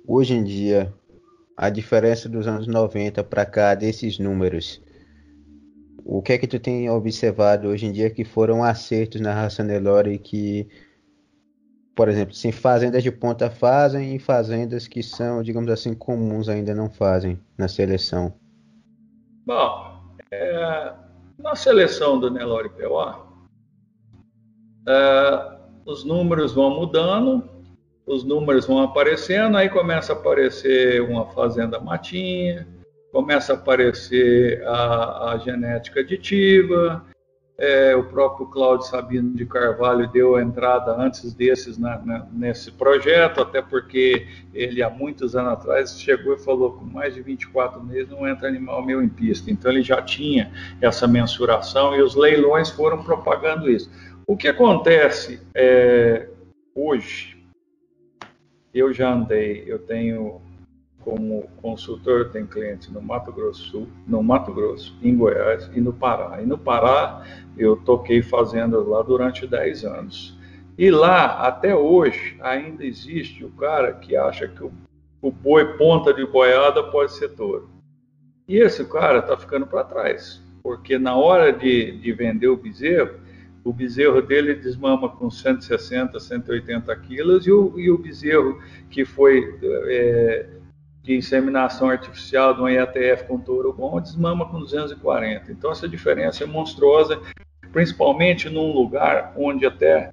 [0.08, 0.92] hoje em dia,
[1.56, 4.82] a diferença dos anos 90 para cá desses números,
[6.04, 9.64] o que é que tu tem observado hoje em dia que foram acertos na raça
[9.64, 10.68] Nelore que
[11.96, 16.74] por exemplo, se fazendas de ponta fazem e fazendas que são, digamos assim, comuns ainda
[16.74, 18.34] não fazem na seleção?
[19.46, 20.02] Bom,
[20.32, 20.94] é,
[21.38, 23.32] na seleção do Nelore PO,
[24.88, 27.50] é, os números vão mudando,
[28.06, 32.68] os números vão aparecendo, aí começa a aparecer uma fazenda matinha,
[33.12, 37.06] começa a aparecer a, a genética aditiva,
[37.62, 43.40] é, o próprio Cláudio Sabino de Carvalho deu entrada antes desses na, na, nesse projeto,
[43.40, 48.10] até porque ele há muitos anos atrás chegou e falou com mais de 24 meses
[48.10, 49.52] não entra animal meu em pista.
[49.52, 53.92] Então ele já tinha essa mensuração e os leilões foram propagando isso.
[54.26, 56.30] O que acontece é,
[56.74, 57.38] hoje,
[58.74, 60.42] eu já andei, eu tenho
[61.04, 65.94] como consultor, tem clientes no Mato Grosso Sul, no Mato Grosso, em Goiás e no
[65.94, 66.42] Pará.
[66.42, 67.24] E no Pará
[67.58, 70.38] eu toquei fazendas lá durante 10 anos.
[70.78, 74.72] E lá, até hoje, ainda existe o cara que acha que o,
[75.22, 77.70] o boi ponta de boiada pode ser touro.
[78.48, 83.20] E esse cara está ficando para trás, porque na hora de, de vender o bezerro,
[83.64, 89.58] o bezerro dele desmama com 160, 180 quilos e o, e o bezerro que foi
[89.88, 90.50] é,
[91.02, 95.52] de inseminação artificial de um IATF com touro bom desmama com 240.
[95.52, 97.20] Então essa diferença é monstruosa,
[97.72, 100.12] principalmente num lugar onde até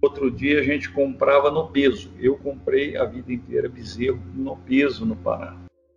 [0.00, 2.10] outro dia a gente comprava no peso.
[2.18, 5.56] Eu comprei a vida inteira bezerro no peso no Pará.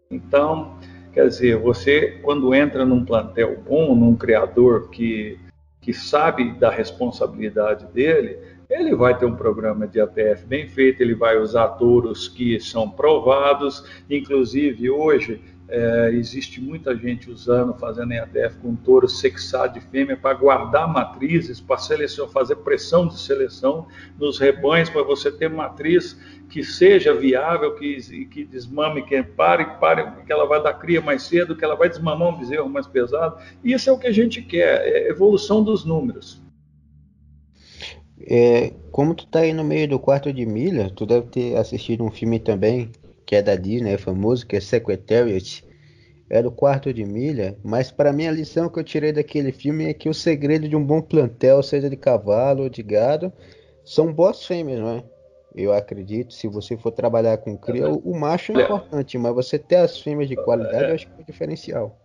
[0.09, 0.77] Então,
[1.13, 5.39] quer dizer, você quando entra num plantel bom, num criador que
[5.85, 11.15] que sabe da responsabilidade dele, ele vai ter um programa de ATF bem feito, ele
[11.15, 18.59] vai usar touros que são provados, inclusive hoje É, existe muita gente usando, fazendo EADF
[18.59, 23.87] com touro sexado de fêmea para guardar matrizes, para seleção, fazer pressão de seleção
[24.19, 26.15] nos rebanhos, para você ter matriz
[26.51, 31.23] que seja viável, que, que desmame, que pare, pare, que ela vai dar cria mais
[31.23, 33.41] cedo, que ela vai desmamar um bezerro mais pesado.
[33.63, 36.44] Isso é o que a gente quer, é evolução dos números.
[38.27, 42.03] É, como tu tá aí no meio do quarto de milha, tu deve ter assistido
[42.03, 42.91] um filme também
[43.25, 45.63] que é da Disney, é famoso, que é Secretariat,
[46.29, 49.85] é do quarto de milha, mas para mim a lição que eu tirei daquele filme
[49.85, 53.31] é que o segredo de um bom plantel, seja de cavalo ou de gado,
[53.83, 55.03] são boas fêmeas, não é?
[55.55, 59.57] Eu acredito, se você for trabalhar com cria, o, o macho é importante, mas você
[59.57, 62.04] ter as fêmeas de qualidade, eu acho que é o diferencial.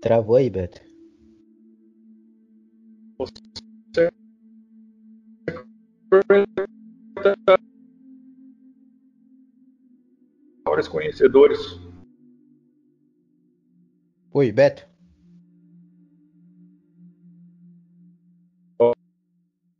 [0.00, 0.80] Travou aí, Beto?
[10.64, 11.80] maiores conhecedores.
[14.32, 14.88] Oi, Beto.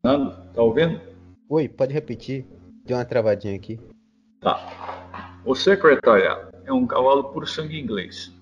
[0.02, 1.00] Tá ouvindo?
[1.48, 2.46] Oi, pode repetir.
[2.84, 3.78] Deu uma travadinha aqui.
[4.40, 5.40] Tá.
[5.44, 8.34] O secretariado é um cavalo por sangue inglês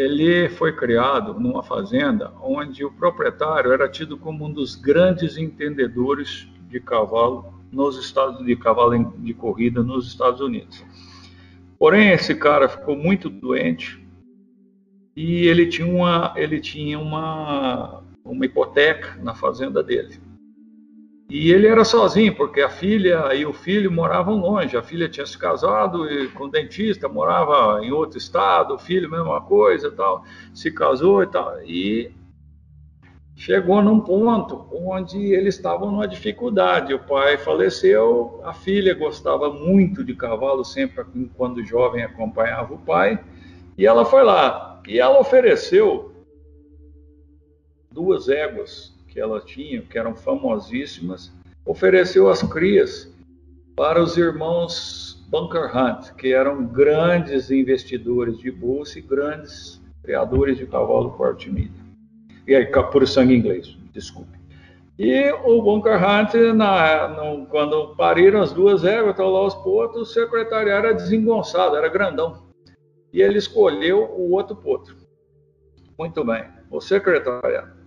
[0.00, 6.48] ele foi criado numa fazenda onde o proprietário era tido como um dos grandes entendedores
[6.68, 10.82] de cavalo nos estados de cavalo de corrida nos Estados Unidos.
[11.78, 14.02] Porém, esse cara ficou muito doente
[15.14, 20.18] e ele tinha uma ele tinha uma uma hipoteca na fazenda dele.
[21.30, 24.76] E ele era sozinho, porque a filha e o filho moravam longe.
[24.76, 26.04] A filha tinha se casado
[26.34, 31.28] com um dentista, morava em outro estado, o filho, mesma coisa tal, se casou e
[31.28, 31.62] tal.
[31.62, 32.10] E
[33.36, 36.92] chegou num ponto onde eles estavam numa dificuldade.
[36.92, 41.04] O pai faleceu, a filha gostava muito de cavalo, sempre
[41.36, 43.22] quando jovem acompanhava o pai,
[43.78, 44.82] e ela foi lá.
[44.84, 46.12] E ela ofereceu
[47.92, 51.32] duas éguas que ela tinha, que eram famosíssimas,
[51.66, 53.12] ofereceu as crias
[53.76, 60.66] para os irmãos Bunker Hunt, que eram grandes investidores de bolsa e grandes criadores de
[60.66, 61.70] cavalo porte milha.
[62.46, 64.38] E aí, por sangue inglês, desculpe.
[64.98, 70.10] E o Bunker Hunt, na, no, quando pariram as duas éguas, estão lá os potros,
[70.10, 72.44] o secretariado era desengonçado, era grandão.
[73.12, 74.94] E ele escolheu o outro potro.
[75.98, 76.44] Muito bem.
[76.70, 77.79] O secretariado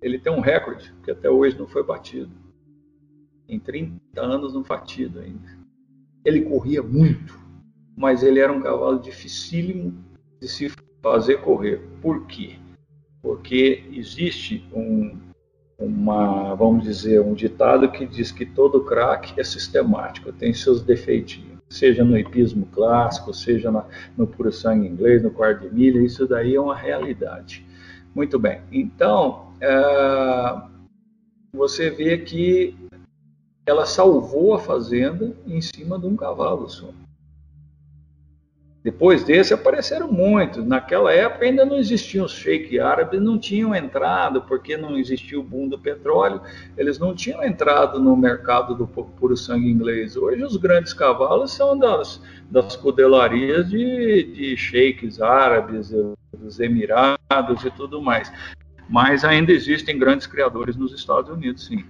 [0.00, 2.30] ele tem um recorde que até hoje não foi batido.
[3.48, 5.56] Em 30 anos não batido ainda.
[6.24, 7.38] Ele corria muito,
[7.96, 10.04] mas ele era um cavalo dificílimo
[10.40, 10.70] de se
[11.02, 11.80] fazer correr.
[12.02, 12.56] Por quê?
[13.22, 15.16] Porque existe um,
[15.78, 21.60] uma, vamos dizer, um ditado que diz que todo craque é sistemático, tem seus defeitinhos,
[21.68, 23.86] seja no hipismo clássico, seja na,
[24.16, 27.64] no puro sangue inglês, no quarto de milha, isso daí é uma realidade.
[28.16, 28.62] Muito bem.
[28.72, 30.62] Então, é,
[31.52, 32.74] você vê que
[33.66, 36.88] ela salvou a fazenda em cima de um cavalo só.
[38.82, 40.64] Depois desse apareceram muitos.
[40.64, 45.42] Naquela época ainda não existiam os sheik árabes, não tinham entrado, porque não existia o
[45.42, 46.40] boom do petróleo,
[46.74, 50.16] eles não tinham entrado no mercado do puro sangue inglês.
[50.16, 52.18] Hoje os grandes cavalos são das,
[52.50, 55.92] das cudelarias de, de sheiks árabes,
[56.36, 58.32] dos Emirados e tudo mais.
[58.88, 61.84] Mas ainda existem grandes criadores nos Estados Unidos, sim.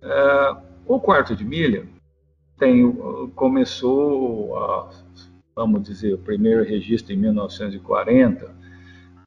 [0.00, 0.56] É,
[0.86, 1.86] o quarto de milha
[2.58, 2.90] tem,
[3.34, 4.90] começou, a,
[5.54, 8.50] vamos dizer, o primeiro registro em 1940.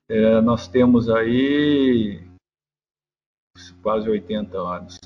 [0.09, 2.21] É, nós temos aí
[3.81, 4.99] quase 80 anos.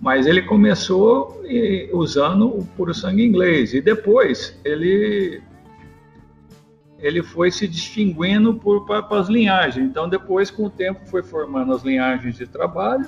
[0.00, 1.42] Mas ele começou
[1.92, 5.42] usando o puro sangue inglês e depois ele
[7.04, 9.84] ele foi se distinguindo para as linhagens.
[9.84, 13.06] Então, depois, com o tempo, foi formando as linhagens de trabalho,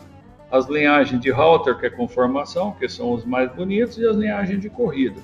[0.52, 4.60] as linhagens de halter, que é conformação, que são os mais bonitos, e as linhagens
[4.60, 5.18] de corrida.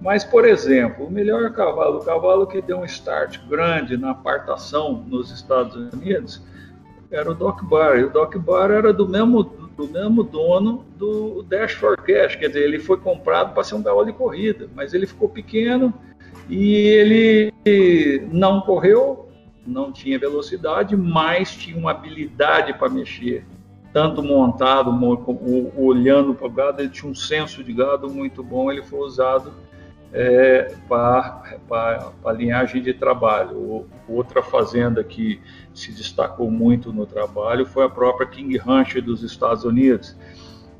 [0.00, 5.04] Mas, por exemplo, o melhor cavalo, o cavalo que deu um start grande na apartação
[5.06, 6.42] nos Estados Unidos,
[7.12, 7.98] era o Doc Bar.
[8.00, 12.48] E o Doc Bar era do mesmo, do mesmo dono do Dash for Cash, quer
[12.48, 15.94] dizer, ele foi comprado para ser um cavalo de corrida, mas ele ficou pequeno
[16.48, 17.52] e ele
[18.32, 19.28] não correu,
[19.66, 23.44] não tinha velocidade, mas tinha uma habilidade para mexer.
[23.92, 24.90] Tanto montado,
[25.76, 29.52] olhando para o gado, ele tinha um senso de gado muito bom, ele foi usado
[30.12, 33.86] é, para a linhagem de trabalho.
[34.08, 35.40] Outra fazenda que
[35.74, 40.16] se destacou muito no trabalho foi a própria King Ranch dos Estados Unidos.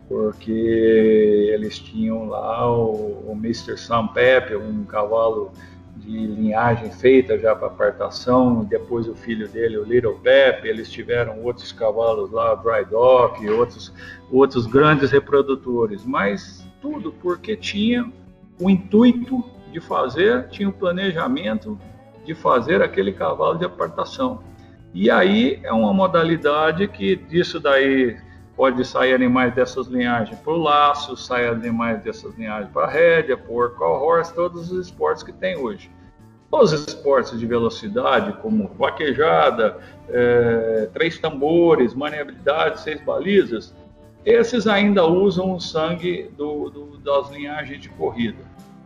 [0.09, 3.77] Porque eles tinham lá o, o Mr.
[3.77, 5.53] Sam Pepe, um cavalo
[5.97, 11.43] de linhagem feita já para apartação, depois o filho dele, o Little Pepe, eles tiveram
[11.43, 13.93] outros cavalos lá, Dry Dock, outros,
[14.33, 18.11] outros grandes reprodutores, mas tudo porque tinha
[18.59, 21.79] o intuito de fazer, tinha o planejamento
[22.25, 24.43] de fazer aquele cavalo de apartação.
[24.95, 28.17] E aí é uma modalidade que disso daí
[28.59, 34.03] pode sair animais dessas linhagens por laço, sair animais dessas linhagens para rédea, por call
[34.03, 35.89] horse, todos os esportes que tem hoje.
[36.51, 39.79] Os esportes de velocidade, como vaquejada,
[40.09, 43.73] é, três tambores, maniabilidade, seis balizas,
[44.25, 48.43] esses ainda usam o sangue do, do, das linhagens de corrida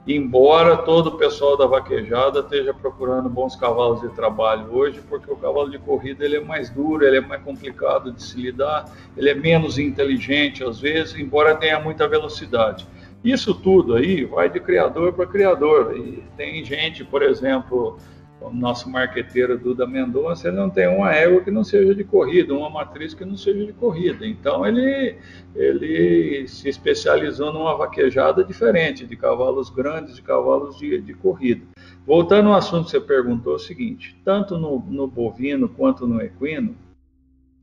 [0.07, 5.37] embora todo o pessoal da vaquejada esteja procurando bons cavalos de trabalho hoje, porque o
[5.37, 9.31] cavalo de corrida ele é mais duro, ele é mais complicado de se lidar, ele
[9.31, 12.87] é menos inteligente às vezes, embora tenha muita velocidade.
[13.25, 15.97] Isso tudo aí vai de criador para criador.
[15.97, 17.97] E tem gente, por exemplo,
[18.45, 22.55] o nosso marqueteiro Duda Mendonça, ele não tem uma égua que não seja de corrida,
[22.55, 24.27] uma matriz que não seja de corrida.
[24.27, 25.17] Então ele,
[25.55, 31.63] ele se especializou numa vaquejada diferente, de cavalos grandes, de cavalos de, de corrida.
[32.07, 36.21] Voltando ao assunto que você perguntou, é o seguinte: tanto no, no bovino quanto no
[36.21, 36.77] equino,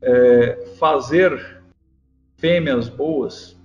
[0.02, 1.60] é, fazer
[2.38, 3.58] fêmeas boas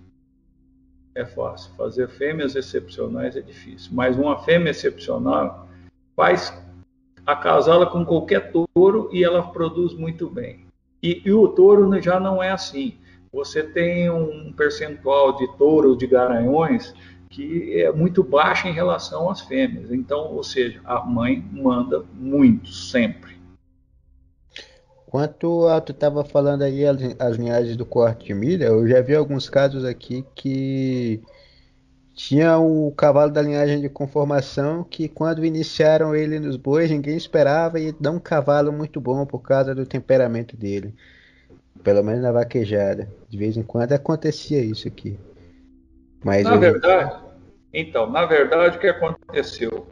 [1.15, 5.65] é fácil, fazer fêmeas excepcionais é difícil, mas uma fêmea excepcional
[6.13, 6.64] faz
[7.25, 10.65] acasala com qualquer touro e ela produz muito bem.
[11.01, 12.95] E, e, o touro já não é assim.
[13.31, 16.93] Você tem um percentual de touros, de garanhões,
[17.29, 19.91] que é muito baixo em relação às fêmeas.
[19.91, 23.35] Então, ou seja, a mãe manda muito, sempre.
[25.05, 29.15] Quanto a tu estava falando aí as linhagens do corte de milha, eu já vi
[29.15, 31.21] alguns casos aqui que
[32.15, 37.77] tinha o cavalo da linhagem de conformação que quando iniciaram ele nos bois ninguém esperava
[37.77, 40.95] e dá um cavalo muito bom por causa do temperamento dele.
[41.83, 43.11] Pelo menos na vaquejada.
[43.27, 45.19] De vez em quando acontecia isso aqui.
[46.23, 46.59] Mas na eu...
[46.59, 47.19] verdade,
[47.73, 49.85] então, na verdade o que aconteceu?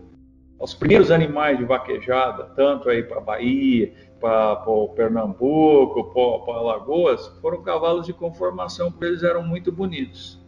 [0.57, 6.05] Os primeiros animais de vaquejada, tanto aí para Bahia, para o Pernambuco,
[6.45, 10.42] para Alagoas, foram cavalos de conformação, porque eles eram muito bonitos.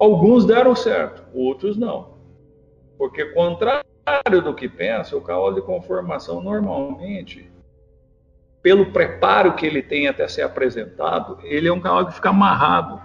[0.00, 2.14] Alguns deram certo, outros não.
[2.96, 3.84] Porque, contrário
[4.42, 7.50] do que pensa, o cavalo de conformação normalmente,
[8.62, 12.98] pelo preparo que ele tem até ser apresentado, ele é um cavalo que fica amarrado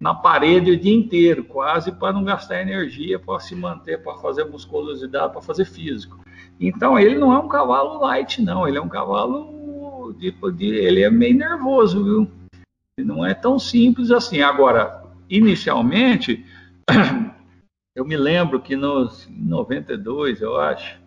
[0.00, 4.44] na parede o dia inteiro, quase para não gastar energia, para se manter, para fazer
[4.44, 6.18] musculosidade, para fazer físico.
[6.58, 8.66] Então ele não é um cavalo light, não.
[8.66, 12.28] Ele é um cavalo de, de ele é meio nervoso, viu?
[12.98, 14.42] Não é tão simples assim.
[14.42, 14.99] Agora,
[15.30, 16.44] inicialmente,
[17.94, 20.98] eu me lembro que nos 92, eu acho,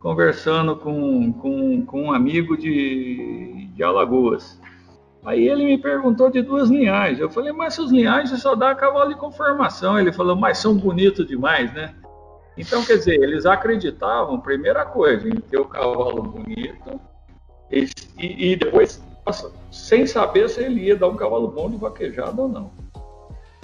[0.00, 4.58] conversando com, com, com um amigo de, de Alagoas.
[5.24, 7.18] Aí ele me perguntou de duas linhagens.
[7.18, 9.98] Eu falei, mas essas linhagens só dá cavalo de conformação.
[9.98, 11.94] Ele falou, mas são bonitos demais, né?
[12.56, 17.00] Então, quer dizer, eles acreditavam, primeira coisa, em ter o cavalo bonito
[17.70, 17.86] e,
[18.18, 22.48] e depois, nossa, sem saber se ele ia dar um cavalo bom de vaquejada ou
[22.48, 22.70] não.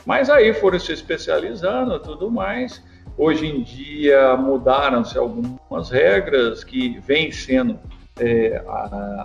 [0.05, 2.83] Mas aí foram se especializando tudo mais.
[3.17, 7.79] Hoje em dia mudaram-se algumas regras que vêm sendo
[8.19, 8.63] é,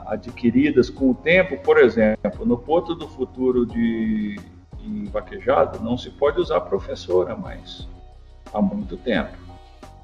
[0.08, 1.58] adquiridas com o tempo.
[1.64, 4.40] Por exemplo, no Porto do Futuro de,
[4.80, 7.88] de Vaquejado não se pode usar professora mais
[8.54, 9.48] há muito tempo.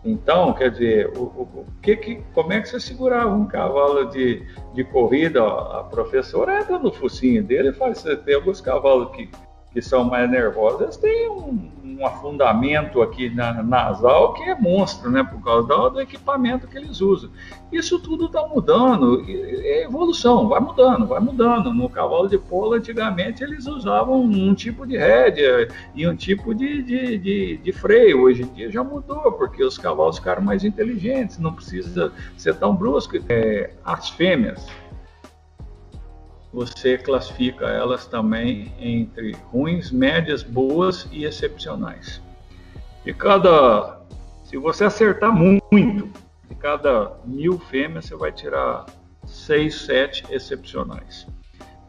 [0.05, 4.45] Então, quer dizer, o, o, que, que, como é que você segurava um cavalo de,
[4.73, 5.41] de corrida?
[5.41, 8.03] Ó, a professora entra no focinho dele e faz.
[8.25, 9.29] Tem alguns cavalos que
[9.73, 15.23] que são mais nervosas, têm um, um afundamento aqui na, nasal que é monstro, né?
[15.23, 17.31] Por causa do, do equipamento que eles usam.
[17.71, 21.73] Isso tudo está mudando, é evolução, vai mudando, vai mudando.
[21.73, 26.83] No cavalo de polo, antigamente, eles usavam um tipo de rédea e um tipo de,
[26.83, 28.21] de, de, de freio.
[28.21, 32.75] Hoje em dia já mudou, porque os cavalos ficaram mais inteligentes, não precisa ser tão
[32.75, 33.17] brusco.
[33.27, 34.67] É, as fêmeas,
[36.53, 42.21] você classifica elas também entre ruins, médias, boas e excepcionais.
[43.03, 43.99] De cada,
[44.45, 46.09] se você acertar muito,
[46.47, 48.85] de cada mil fêmeas você vai tirar
[49.25, 51.25] seis, sete excepcionais.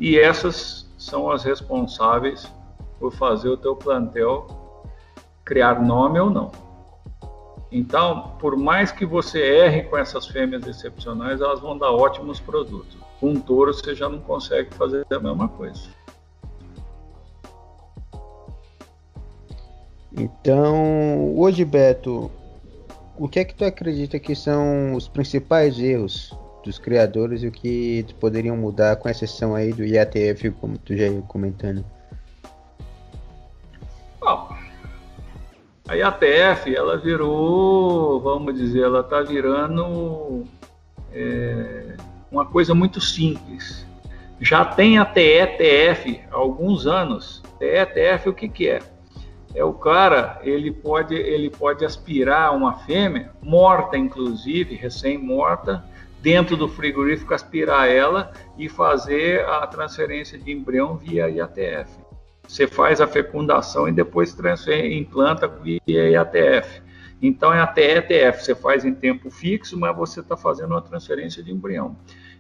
[0.01, 2.51] E essas são as responsáveis
[2.99, 4.47] por fazer o teu plantel
[5.45, 6.51] criar nome ou não.
[7.71, 13.04] Então, por mais que você erre com essas fêmeas excepcionais, elas vão dar ótimos produtos.
[13.25, 15.89] Com um touro você já não consegue fazer a mesma coisa.
[20.13, 22.31] Então, hoje, Beto,
[23.17, 27.51] o que é que tu acredita que são os principais erros dos criadores e o
[27.51, 31.83] que poderiam mudar, com exceção aí do IATF, como tu já ia comentando?
[34.21, 34.55] Bom,
[35.89, 40.45] a IATF, ela virou, vamos dizer, ela está virando
[41.11, 41.84] é,
[42.35, 43.87] uma coisa muito simples.
[44.41, 47.43] Já tem a TETF há alguns anos.
[47.59, 48.81] TETF, o que, que é?
[49.55, 55.85] É o cara, ele pode, ele pode aspirar uma fêmea, morta inclusive, recém-morta,
[56.21, 61.89] dentro do frigorífico, aspirar ela e fazer a transferência de embrião via IATF.
[62.49, 64.37] Você faz a fecundação e depois
[64.91, 66.83] implanta via IATF.
[67.23, 71.43] Então é a TETF, você faz em tempo fixo, mas você está fazendo uma transferência
[71.43, 71.97] de embrião.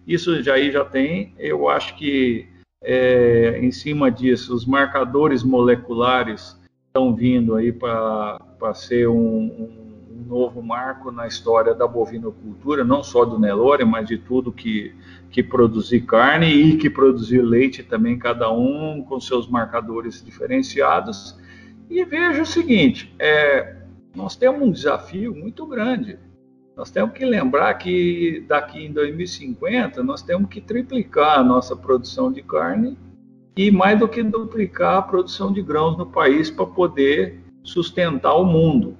[0.07, 2.46] Isso já aí já tem, eu acho que
[2.82, 8.38] é, em cima disso, os marcadores moleculares estão vindo aí para
[8.74, 14.18] ser um, um novo marco na história da bovinocultura, não só do Nelore, mas de
[14.18, 14.94] tudo que,
[15.30, 21.36] que produzir carne e que produzir leite também, cada um com seus marcadores diferenciados.
[21.88, 23.76] E veja o seguinte, é,
[24.14, 26.18] nós temos um desafio muito grande.
[26.77, 32.33] Nós temos que lembrar que daqui em 2050 nós temos que triplicar a nossa produção
[32.33, 32.99] de carne
[33.57, 38.45] e mais do que duplicar a produção de grãos no país para poder sustentar o
[38.45, 38.97] mundo.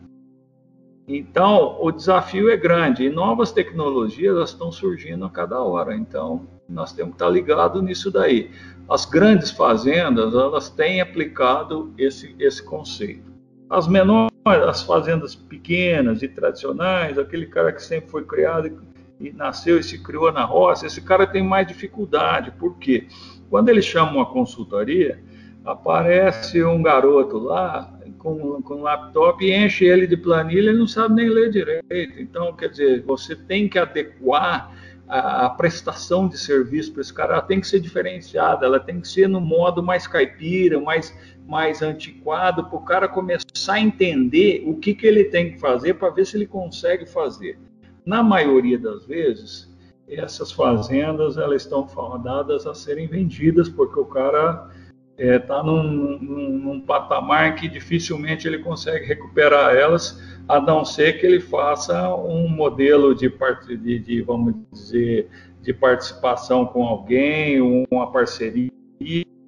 [1.07, 5.95] Então, o desafio é grande e novas tecnologias estão surgindo a cada hora.
[5.95, 8.51] Então, nós temos que estar ligado nisso daí.
[8.89, 13.33] As grandes fazendas, elas têm aplicado esse, esse conceito.
[13.68, 18.70] As menores, as fazendas pequenas e tradicionais, aquele cara que sempre foi criado
[19.18, 22.51] e, nasceu e se criou na roça, esse cara tem mais dificuldade.
[22.53, 23.07] Por quê?
[23.49, 25.18] Quando eles chamam a consultoria,
[25.64, 30.86] aparece um garoto lá com, com um laptop e enche ele de planilha, ele não
[30.86, 32.20] sabe nem ler direito.
[32.20, 34.72] Então, quer dizer, você tem que adequar
[35.07, 39.07] a prestação de serviço para esse cara, ela tem que ser diferenciada, ela tem que
[39.07, 41.14] ser no modo mais caipira, mais,
[41.47, 45.95] mais antiquado, para o cara começar a entender o que, que ele tem que fazer
[45.95, 47.59] para ver se ele consegue fazer.
[48.05, 49.72] Na maioria das vezes,
[50.09, 54.68] essas fazendas elas estão fadadas a serem vendidas, porque o cara
[55.16, 55.82] está é, tá num,
[56.18, 62.14] num, num, patamar que dificilmente ele consegue recuperar elas, a não ser que ele faça
[62.16, 63.32] um modelo de,
[63.80, 65.28] de, de vamos dizer,
[65.62, 68.70] de participação com alguém, uma parceria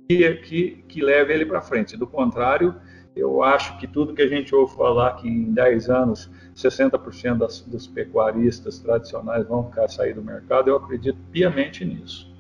[0.09, 1.97] que, que leve ele para frente.
[1.97, 2.75] Do contrário,
[3.15, 7.61] eu acho que tudo que a gente ouve falar que em 10 anos 60% das,
[7.61, 12.35] dos pecuaristas tradicionais vão ficar sair do mercado, eu acredito piamente nisso.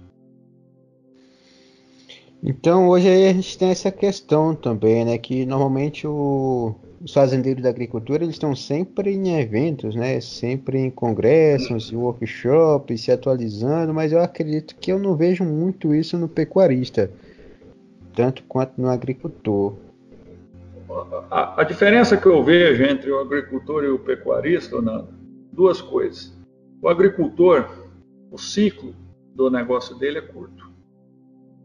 [2.42, 5.18] Então hoje a gente tem essa questão também, né?
[5.18, 10.20] Que normalmente o, os fazendeiros da agricultura eles estão sempre em eventos, né?
[10.20, 15.94] Sempre em congressos, em workshops, se atualizando, mas eu acredito que eu não vejo muito
[15.94, 17.10] isso no pecuarista,
[18.16, 19.76] tanto quanto no agricultor.
[21.30, 25.08] A, a diferença que eu vejo entre o agricultor e o pecuarista, Nando,
[25.52, 26.34] duas coisas.
[26.80, 27.68] O agricultor,
[28.30, 28.94] o ciclo
[29.34, 30.66] do negócio dele é curto.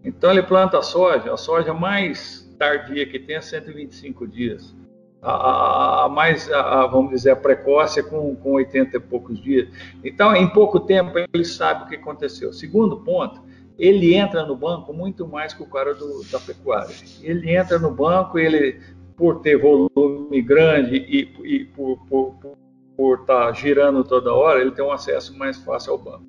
[0.03, 4.75] Então ele planta a soja, a soja mais tardia que tem é 125 dias.
[5.21, 9.69] A, a, mais, a, vamos dizer, a precoce é com, com 80 e poucos dias.
[10.03, 12.51] Então, em pouco tempo, ele sabe o que aconteceu.
[12.51, 13.39] Segundo ponto,
[13.81, 16.93] ele entra no banco muito mais que o cara do, da pecuária.
[17.23, 18.79] Ele entra no banco, ele,
[19.17, 22.57] por ter volume grande e, e por estar por, por,
[22.95, 26.23] por tá girando toda hora, ele tem um acesso mais fácil ao banco.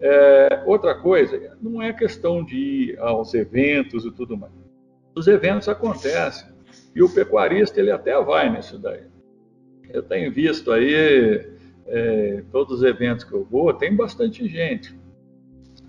[0.00, 4.52] É, outra coisa, não é questão de ir aos eventos e tudo mais.
[5.14, 6.48] Os eventos acontecem
[6.96, 9.04] e o pecuarista ele até vai nisso daí.
[9.88, 11.46] Eu tenho visto aí
[11.86, 14.98] é, todos os eventos que eu vou, tem bastante gente.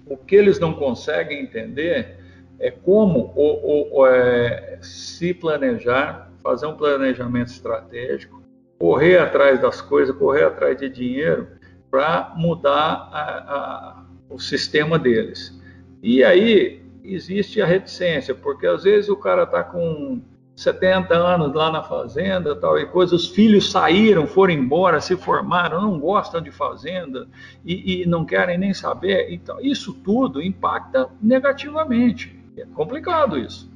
[0.09, 2.17] O que eles não conseguem entender
[2.59, 8.41] é como o, o, é, se planejar, fazer um planejamento estratégico,
[8.79, 11.47] correr atrás das coisas, correr atrás de dinheiro
[11.91, 15.57] para mudar a, a, o sistema deles.
[16.01, 20.21] E aí existe a reticência, porque às vezes o cara está com
[20.59, 25.81] 70 anos lá na fazenda, tal e coisa, os filhos saíram, foram embora, se formaram,
[25.81, 27.29] não gostam de fazenda
[27.63, 29.31] e, e não querem nem saber.
[29.31, 32.37] Então, isso tudo impacta negativamente.
[32.57, 33.71] É complicado isso.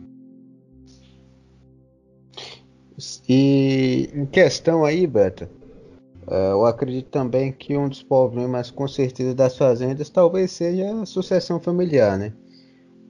[3.30, 5.48] E em questão aí, Beto,
[6.30, 11.06] é, eu acredito também que um dos problemas, com certeza, das fazendas talvez seja a
[11.06, 12.34] sucessão familiar, né?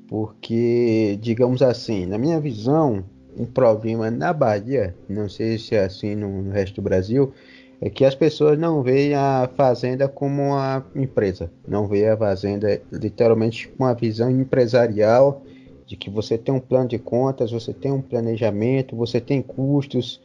[0.07, 3.03] Porque, digamos assim, na minha visão,
[3.37, 7.33] um problema na Bahia, não sei se é assim no, resto do Brasil,
[7.81, 12.81] é que as pessoas não veem a fazenda como uma empresa, não veem a fazenda
[12.91, 15.43] literalmente com uma visão empresarial
[15.85, 20.21] de que você tem um plano de contas, você tem um planejamento, você tem custos,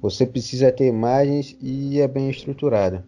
[0.00, 3.04] você precisa ter margens e é bem estruturada.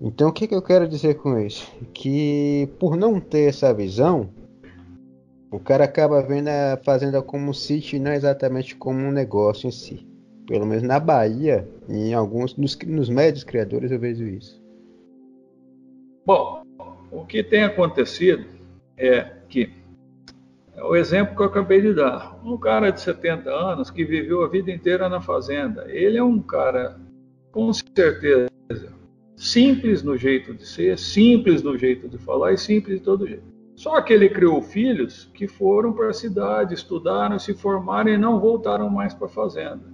[0.00, 1.70] Então o que, que eu quero dizer com isso?
[1.92, 4.28] Que por não ter essa visão,
[5.56, 9.66] o cara acaba vendo a fazenda como um sítio e não exatamente como um negócio
[9.66, 10.06] em si.
[10.46, 14.62] Pelo menos na Bahia, em alguns, nos, nos médios criadores eu vejo isso.
[16.26, 16.62] Bom,
[17.10, 18.44] o que tem acontecido
[18.98, 19.72] é que
[20.74, 22.38] é o exemplo que eu acabei de dar.
[22.44, 25.86] Um cara de 70 anos que viveu a vida inteira na fazenda.
[25.88, 27.00] Ele é um cara,
[27.50, 28.50] com certeza,
[29.34, 33.55] simples no jeito de ser, simples no jeito de falar e simples de todo jeito.
[33.76, 38.40] Só que ele criou filhos que foram para a cidade, estudaram, se formaram e não
[38.40, 39.84] voltaram mais para a fazenda.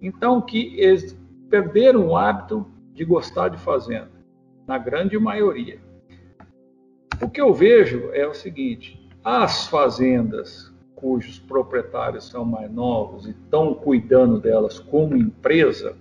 [0.00, 1.18] Então, que eles
[1.50, 2.64] perderam o hábito
[2.94, 4.12] de gostar de fazenda,
[4.64, 5.80] na grande maioria.
[7.20, 13.30] O que eu vejo é o seguinte: as fazendas cujos proprietários são mais novos e
[13.30, 15.96] estão cuidando delas como empresa,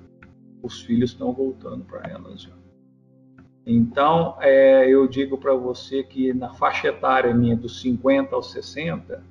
[0.62, 2.61] os filhos estão voltando para elas já.
[3.74, 9.24] Então, é, eu digo para você que na faixa etária minha dos 50 aos 60,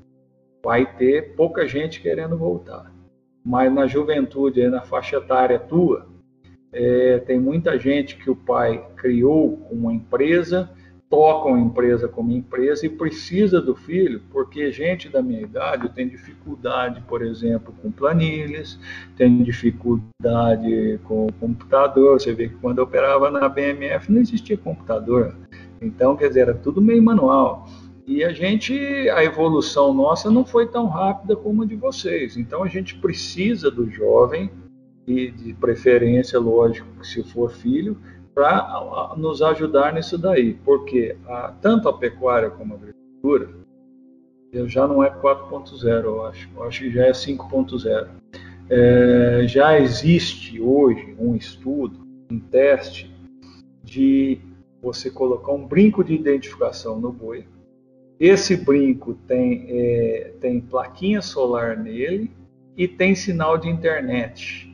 [0.64, 2.91] vai ter pouca gente querendo voltar.
[3.45, 6.09] Mas na juventude, na faixa etária tua,
[6.72, 10.70] é, tem muita gente que o pai criou uma empresa
[11.11, 16.09] tocam a empresa como empresa e precisa do filho, porque gente da minha idade tem
[16.09, 18.79] dificuldade, por exemplo, com planilhas,
[19.17, 22.21] tem dificuldade com computador.
[22.21, 25.35] Você vê que quando eu operava na BMF não existia computador.
[25.83, 27.69] Então, quer dizer, era tudo meio manual.
[28.07, 28.73] E a gente,
[29.11, 32.37] a evolução nossa não foi tão rápida como a de vocês.
[32.37, 34.51] Então, a gente precisa do jovem
[35.07, 37.97] e de preferência, lógico, se for filho,
[38.41, 43.51] para nos ajudar nisso daí, porque a, tanto a pecuária como a agricultura
[44.64, 48.09] já não é 4.0, eu acho, eu acho que já é 5.0.
[48.70, 52.01] É, já existe hoje um estudo,
[52.32, 53.14] um teste
[53.84, 54.41] de
[54.80, 57.47] você colocar um brinco de identificação no boi.
[58.18, 62.30] Esse brinco tem, é, tem plaquinha solar nele
[62.74, 64.70] e tem sinal de internet.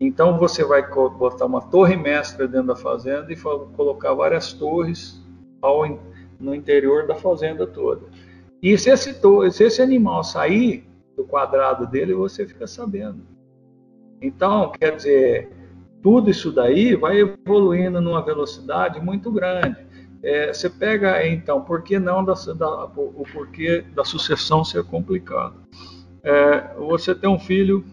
[0.00, 5.20] Então você vai botar uma torre mestra dentro da fazenda e colocar várias torres
[5.60, 5.86] ao,
[6.38, 8.06] no interior da fazenda toda.
[8.62, 9.14] E se esse,
[9.52, 13.26] se esse animal sair do quadrado dele, você fica sabendo.
[14.22, 15.50] Então, quer dizer,
[16.02, 19.76] tudo isso daí vai evoluindo numa velocidade muito grande.
[20.22, 25.54] É, você pega, então, por que não da, da, o porquê da sucessão ser complicado?
[26.22, 27.84] É, você tem um filho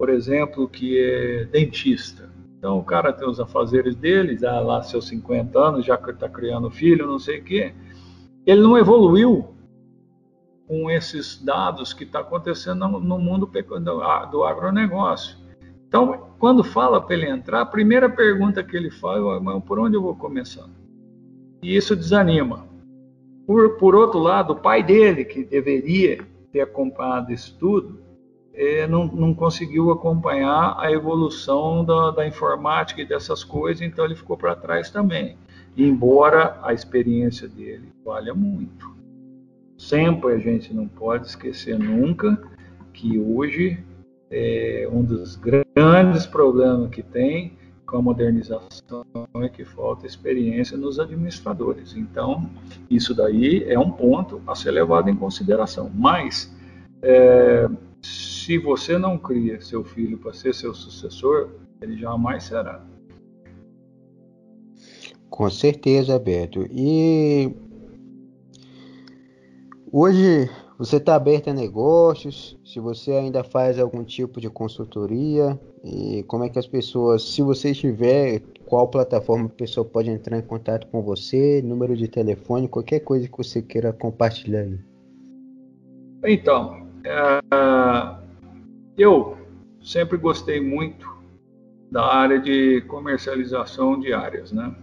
[0.00, 2.30] por exemplo, que é dentista.
[2.56, 6.70] Então o cara tem os afazeres dele, já lá seus 50 anos, já está criando
[6.70, 7.74] filho, não sei o quê.
[8.46, 9.54] Ele não evoluiu
[10.66, 13.50] com esses dados que está acontecendo no mundo
[14.30, 15.36] do agronegócio.
[15.86, 19.98] Então, quando fala para ele entrar, a primeira pergunta que ele faz é: por onde
[19.98, 20.66] eu vou começar?
[21.62, 22.66] E isso desanima.
[23.46, 28.00] Por, por outro lado, o pai dele, que deveria ter acompanhado isso tudo,
[28.54, 34.14] é, não, não, conseguiu acompanhar a evolução da, da, informática e dessas coisas, então ele
[34.16, 35.36] ficou para trás também.
[35.76, 38.94] Embora a experiência dele valha muito.
[39.78, 42.42] Sempre a gente não pode esquecer nunca
[42.92, 43.82] que hoje
[44.30, 47.58] é, um dos grandes problemas que tem
[47.90, 49.04] com a modernização
[49.42, 51.96] é que falta experiência nos administradores.
[51.96, 52.48] Então,
[52.88, 55.90] isso daí é um ponto a ser levado em consideração.
[55.92, 56.54] Mas,
[57.02, 57.68] é,
[58.50, 62.84] se você não cria seu filho para ser seu sucessor, ele jamais será.
[65.28, 66.66] Com certeza, Beto.
[66.68, 67.54] E
[69.92, 72.58] hoje você está aberto a negócios?
[72.64, 75.56] Se você ainda faz algum tipo de consultoria?
[75.84, 80.36] E como é que as pessoas, se você estiver, qual plataforma a pessoa pode entrar
[80.36, 81.62] em contato com você?
[81.62, 84.76] Número de telefone, qualquer coisa que você queira compartilhar aí.
[86.24, 88.20] Então, é,
[89.00, 89.38] eu
[89.82, 91.08] sempre gostei muito
[91.90, 94.74] da área de comercialização de áreas, né?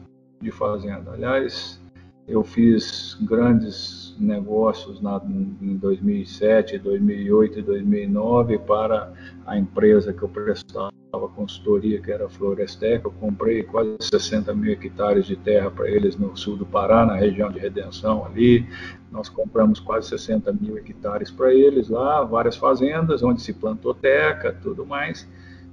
[0.42, 1.12] De fazenda.
[1.12, 1.80] Aliás,
[2.28, 5.22] eu fiz grandes negócios na,
[5.62, 9.14] em 2007, 2008 e 2009 para
[9.46, 13.08] a empresa que eu prestava consultoria, que era a.
[13.08, 17.16] Eu comprei quase 60 mil hectares de terra para eles no sul do Pará, na
[17.16, 18.68] região de Redenção ali.
[19.12, 24.54] Nós compramos quase 60 mil hectares para eles lá, várias fazendas onde se plantou teca,
[24.62, 25.28] tudo mais.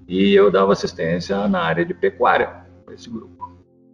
[0.07, 3.53] E eu dava assistência na área de pecuária para esse grupo.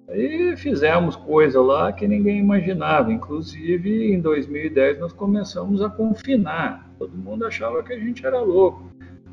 [0.08, 3.12] Aí fizemos coisa lá que ninguém imaginava.
[3.12, 6.90] Inclusive, em 2010, nós começamos a confinar.
[6.98, 8.90] Todo mundo achava que a gente era louco.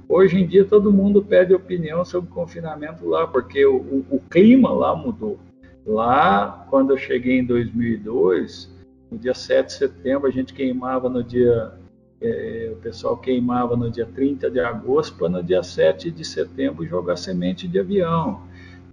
[0.09, 4.71] Hoje em dia, todo mundo pede opinião sobre confinamento lá, porque o, o, o clima
[4.71, 5.37] lá mudou.
[5.85, 8.73] Lá, quando eu cheguei em 2002,
[9.11, 11.73] no dia 7 de setembro, a gente queimava no dia.
[12.19, 16.85] É, o pessoal queimava no dia 30 de agosto para no dia 7 de setembro
[16.85, 18.41] jogar semente de avião.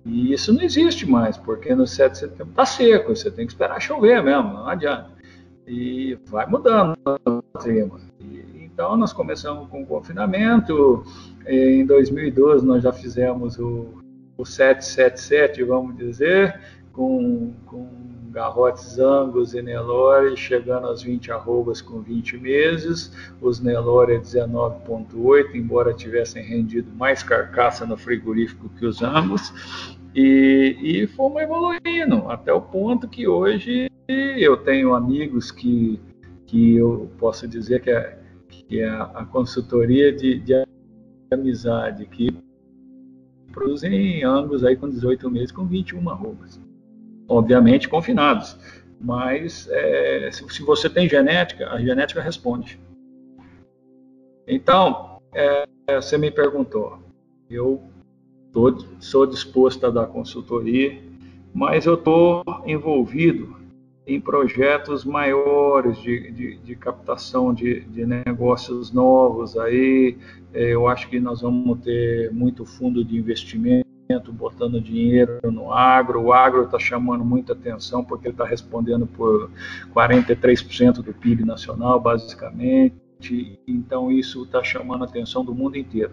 [0.04, 3.52] E isso não existe mais, porque no 7 de setembro está seco, você tem que
[3.52, 5.10] esperar chover mesmo, não adianta.
[5.66, 6.94] E vai mudando
[7.24, 7.98] o clima.
[8.74, 11.04] Então nós começamos com o confinamento,
[11.46, 14.02] em 2012 nós já fizemos o,
[14.36, 16.60] o 777, vamos dizer,
[16.92, 17.88] com, com
[18.32, 25.94] garrotes Angus e Nelore chegando aos 20 arrobas com 20 meses, os Nelore 19.8, embora
[25.94, 32.60] tivessem rendido mais carcaça no frigorífico que os Angus, e, e fomos evoluindo até o
[32.60, 36.00] ponto que hoje eu tenho amigos que,
[36.44, 38.23] que eu posso dizer que é,
[38.74, 40.66] que é a consultoria de, de
[41.30, 42.36] amizade, que
[43.52, 46.60] produzem Angus aí com 18 meses com 21 arrobas
[47.28, 48.58] obviamente confinados.
[49.00, 52.80] Mas é, se, se, você tem genética, a genética responde.
[54.46, 56.98] Então, é, você me perguntou,
[57.48, 57.80] eu
[58.52, 61.00] tô, sou disposto a dar consultoria,
[61.54, 63.56] mas eu estou envolvido
[64.06, 69.56] em projetos maiores de, de, de captação de, de, negócios novos.
[69.56, 70.18] Aí
[70.52, 73.84] é, eu acho que nós vamos ter muito fundo de investimento
[74.32, 76.20] botando dinheiro no agro.
[76.20, 79.50] O agro está chamando muita atenção porque ele está respondendo por
[79.94, 82.94] 43% do PIB nacional, basicamente.
[83.66, 86.12] Então, isso está chamando a atenção do mundo inteiro.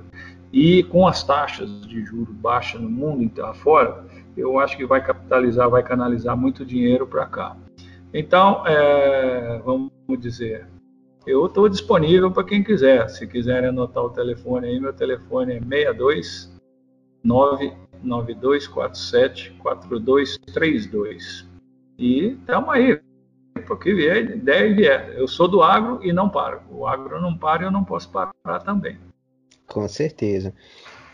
[0.53, 4.05] E com as taxas de juros baixas no mundo inteiro afora,
[4.37, 7.57] eu acho que vai capitalizar, vai canalizar muito dinheiro para cá.
[8.13, 10.67] Então, é, vamos dizer,
[11.25, 13.07] eu estou disponível para quem quiser.
[13.09, 16.51] Se quiserem anotar o telefone aí, meu telefone é 62
[17.23, 21.47] 99247 4232.
[21.97, 22.99] E estamos aí,
[23.67, 25.13] porque vier, ideia vier.
[25.15, 26.61] Eu sou do agro e não paro.
[26.69, 28.97] O agro não para e eu não posso parar também.
[29.67, 30.53] Com certeza.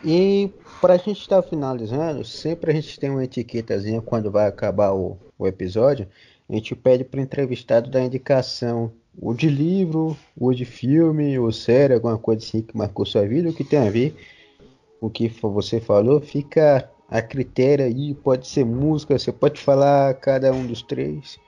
[0.03, 4.47] E para a gente estar tá finalizando, sempre a gente tem uma etiquetazinha quando vai
[4.47, 6.07] acabar o, o episódio.
[6.49, 11.51] A gente pede para o entrevistado dar indicação ou de livro, ou de filme, ou
[11.51, 14.15] série, alguma coisa assim que marcou sua vida, o que tem a ver
[15.01, 20.51] o que você falou, fica a critério aí, pode ser música, você pode falar cada
[20.51, 21.39] um dos três.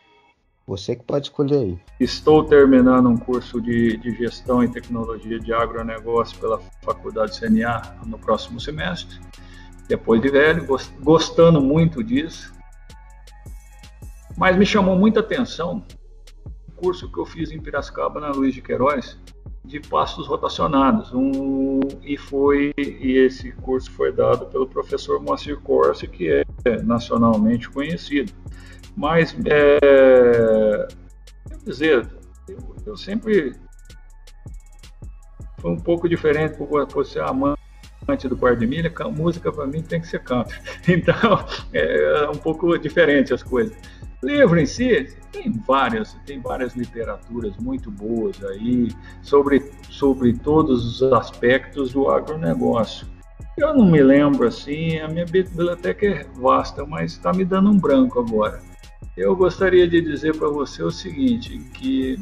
[0.67, 1.79] Você que pode escolher aí.
[1.99, 8.19] Estou terminando um curso de, de gestão e tecnologia de agronegócio pela Faculdade CNA no
[8.19, 9.19] próximo semestre.
[9.87, 10.67] Depois de velho,
[11.01, 12.53] gostando muito disso.
[14.39, 15.83] Mas me chamou muita atenção
[16.65, 19.19] o curso que eu fiz em Piracicaba, na Luiz de Queiroz,
[19.65, 21.13] de pastos rotacionados.
[21.13, 26.45] Um, e foi e esse curso foi dado pelo professor Moacir Corsi, que é
[26.81, 28.31] nacionalmente conhecido.
[28.95, 30.87] Mas, é,
[31.49, 32.07] quer dizer,
[32.47, 33.53] eu, eu sempre
[35.59, 37.59] foi um pouco diferente por você amante
[38.29, 40.55] do quarto de milha, música para mim tem que ser canto.
[40.87, 43.75] Então, é um pouco diferente as coisas.
[44.21, 48.89] Livro em si, tem várias, tem várias literaturas muito boas aí
[49.21, 53.07] sobre, sobre todos os aspectos do agronegócio.
[53.57, 57.77] Eu não me lembro assim, a minha biblioteca é vasta, mas está me dando um
[57.77, 58.61] branco agora.
[59.15, 62.19] Eu gostaria de dizer para você o seguinte, que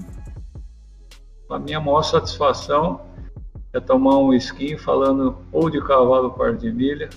[1.50, 3.02] a minha maior satisfação
[3.74, 7.10] é tomar um skin falando ou de cavalo par de milha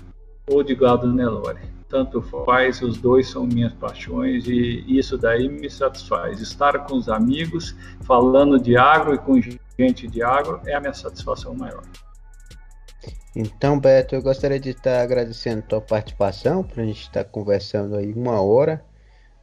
[0.46, 5.68] ou de gado Nelore tanto faz, os dois são minhas paixões e isso daí me
[5.68, 6.40] satisfaz.
[6.40, 9.40] Estar com os amigos, falando de agro e com
[9.78, 11.82] gente de agro é a minha satisfação maior.
[13.34, 17.96] Então, Beto, eu gostaria de estar agradecendo a tua participação, para a gente estar conversando
[17.96, 18.84] aí uma hora,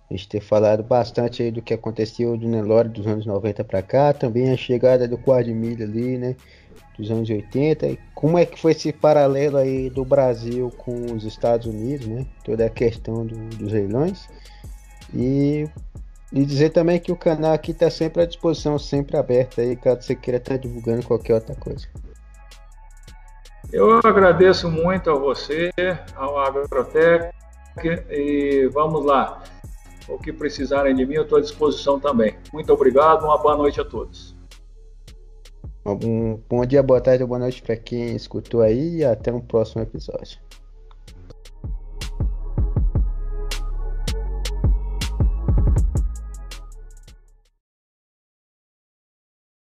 [0.10, 3.82] a gente ter falado bastante aí do que aconteceu do Nelore dos anos 90 para
[3.82, 6.36] cá, também a chegada do Quadmilha ali, né?
[6.98, 7.98] Dos anos 80.
[8.14, 12.26] Como é que foi esse paralelo aí do Brasil com os Estados Unidos, né?
[12.44, 14.28] Toda a questão do, dos leilões.
[15.14, 15.68] E
[16.32, 20.02] E dizer também que o canal aqui está sempre à disposição, sempre aberto aí, caso
[20.02, 21.88] você queira estar tá divulgando qualquer outra coisa.
[23.72, 25.72] Eu agradeço muito a você,
[26.16, 27.34] ao Agrotec,
[28.10, 29.44] e vamos lá.
[30.08, 32.38] O que precisarem de mim, eu estou à disposição também.
[32.54, 34.37] Muito obrigado, uma boa noite a todos.
[35.90, 39.40] Um bom dia, boa tarde ou boa noite para quem escutou aí e até um
[39.40, 40.38] próximo episódio.